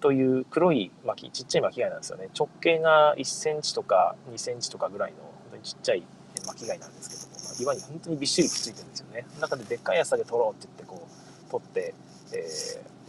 [0.00, 2.28] という黒い巻き、ちっちゃい巻き貝なんですよね。
[2.36, 6.02] 直径が1センチとか2センチとかぐらいの本当にちっちゃい
[6.46, 9.26] 巻き貝なんですけども、まあ、岩に本当にびっしりくっついてるんですよね。
[9.40, 11.06] 中ででっかいやつだけ取ろうって言ってこ
[11.48, 11.94] う取って、
[12.32, 12.36] え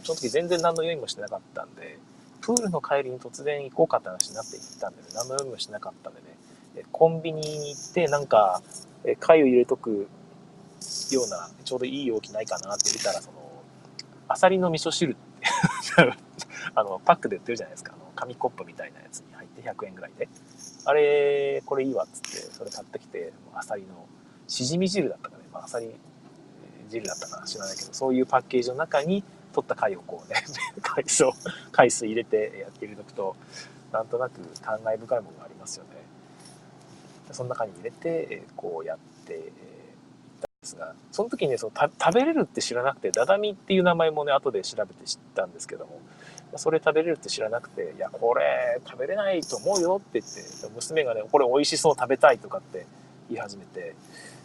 [0.02, 1.98] ー、その時全然何の用意もしてなかったんで、
[2.40, 8.62] プールの帰りに突然行こうかって話になって行ったんでね、何の用意もしなかったんでね、コンビニに行ってなんか
[9.20, 10.08] 貝を入れとく
[11.12, 13.38] ようなちょうどいい容器ないかなって見たらその
[14.28, 15.20] アサリの味噌汁って
[16.74, 17.92] あの、パックで売ってるじゃないですか。
[17.94, 20.28] あの、紙コップみたいなやつに入って100円ぐらいで。
[20.84, 24.06] あれ、これいいわっつって、それ買ってきて、アサリの、
[24.48, 25.44] しじみ汁だったかね。
[25.52, 25.90] まあ、アサリ
[26.88, 30.42] 汁だったかな知らないけど、そういうパッケージの中に取った貝をこうね、
[30.82, 31.32] 海藻、
[31.70, 33.36] 海水入れてやって入れとくと、
[33.92, 35.90] なんとなく感慨深いものがありますよね。
[37.30, 39.52] その中に入れて、こうやって、
[40.62, 46.00] ですが、その時にね、その食べれるって知らなくて、ダダミっていう名前もね、後で調べて知ったんですけども、
[46.56, 50.40] それ食べれるって知らなくて、いや、これ食べれないと思うよって言って、
[50.74, 52.86] 娘がね、これ美味しそう食べたいとかって
[53.28, 53.94] 言い始めて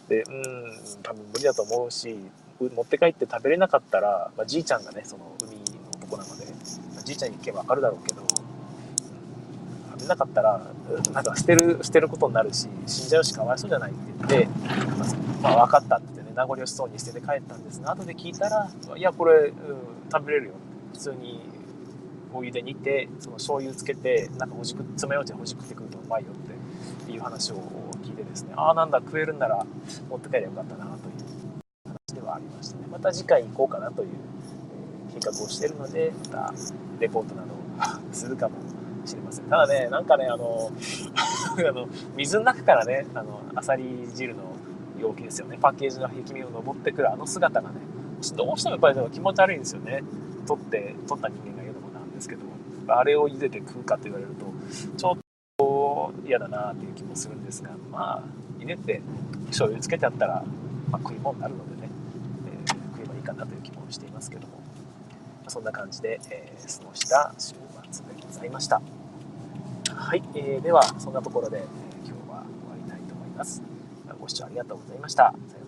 [0.08, 2.16] でうん多分無理だと思うし
[2.60, 5.62] 持って帰って食べれなかったら、まあ、じいちゃんがねその海の
[5.94, 6.46] 男なので、
[6.94, 8.22] まあ、じいちゃんに行けば分かるだろうけど、
[10.06, 10.60] なかったら
[11.12, 14.48] なんか捨てる捨てることになるし死んじゃうしかわいそうじゃないって言って、
[15.42, 19.52] まあ、分かったって言ってね名残惜しそうに捨てて帰ったんですが後で聞いたらいやこれ、うん、
[20.10, 20.52] 食べれるよ。
[20.92, 21.40] 普通に
[22.32, 27.56] お湯で煮てその醤油つけてなんかほじく爪楊枝ほじくってくるとうまいよっていう話を
[28.02, 29.64] 聞いてですねああなんだ食えるんなら
[30.10, 31.28] 持って帰ればよかったなという
[31.84, 32.86] 話ではありましたね。
[32.90, 34.08] また次回行こうかなという
[35.14, 36.54] 計画をしているのでまた
[37.00, 38.56] レポートなどを するかも。
[39.08, 39.44] しれません。
[39.46, 40.70] ただねなんかねあの
[41.58, 44.42] あの水の中からねあのアサリ汁の
[45.00, 45.58] 容器ですよね。
[45.60, 47.76] パッケージの壁面を登ってくるあの姿がね
[48.36, 50.02] どうしてもやっぱり気持ち悪いんですよね。
[50.46, 52.42] 取って取った人間が言うのもなんですけど
[52.88, 54.46] あれを茹でて食うかと言われると
[54.96, 55.18] ちょっ
[55.58, 58.22] と嫌だなっていう気もするんですがまあ
[58.58, 59.02] 茹でて
[59.48, 60.42] 醤油つけてあったら、
[60.90, 61.90] まあ、食い物になるのでね、
[62.46, 64.58] えー、食えばいいかなという気もしていますけども。
[65.48, 67.54] そんな感じで、えー、過ごした週
[67.90, 68.97] 末でございました。
[69.98, 71.60] はい、えー、ではそんなところで、え
[72.06, 73.62] 今日は終わりたいと思います
[74.20, 75.34] ご視聴ありがとうございました。
[75.48, 75.67] さよな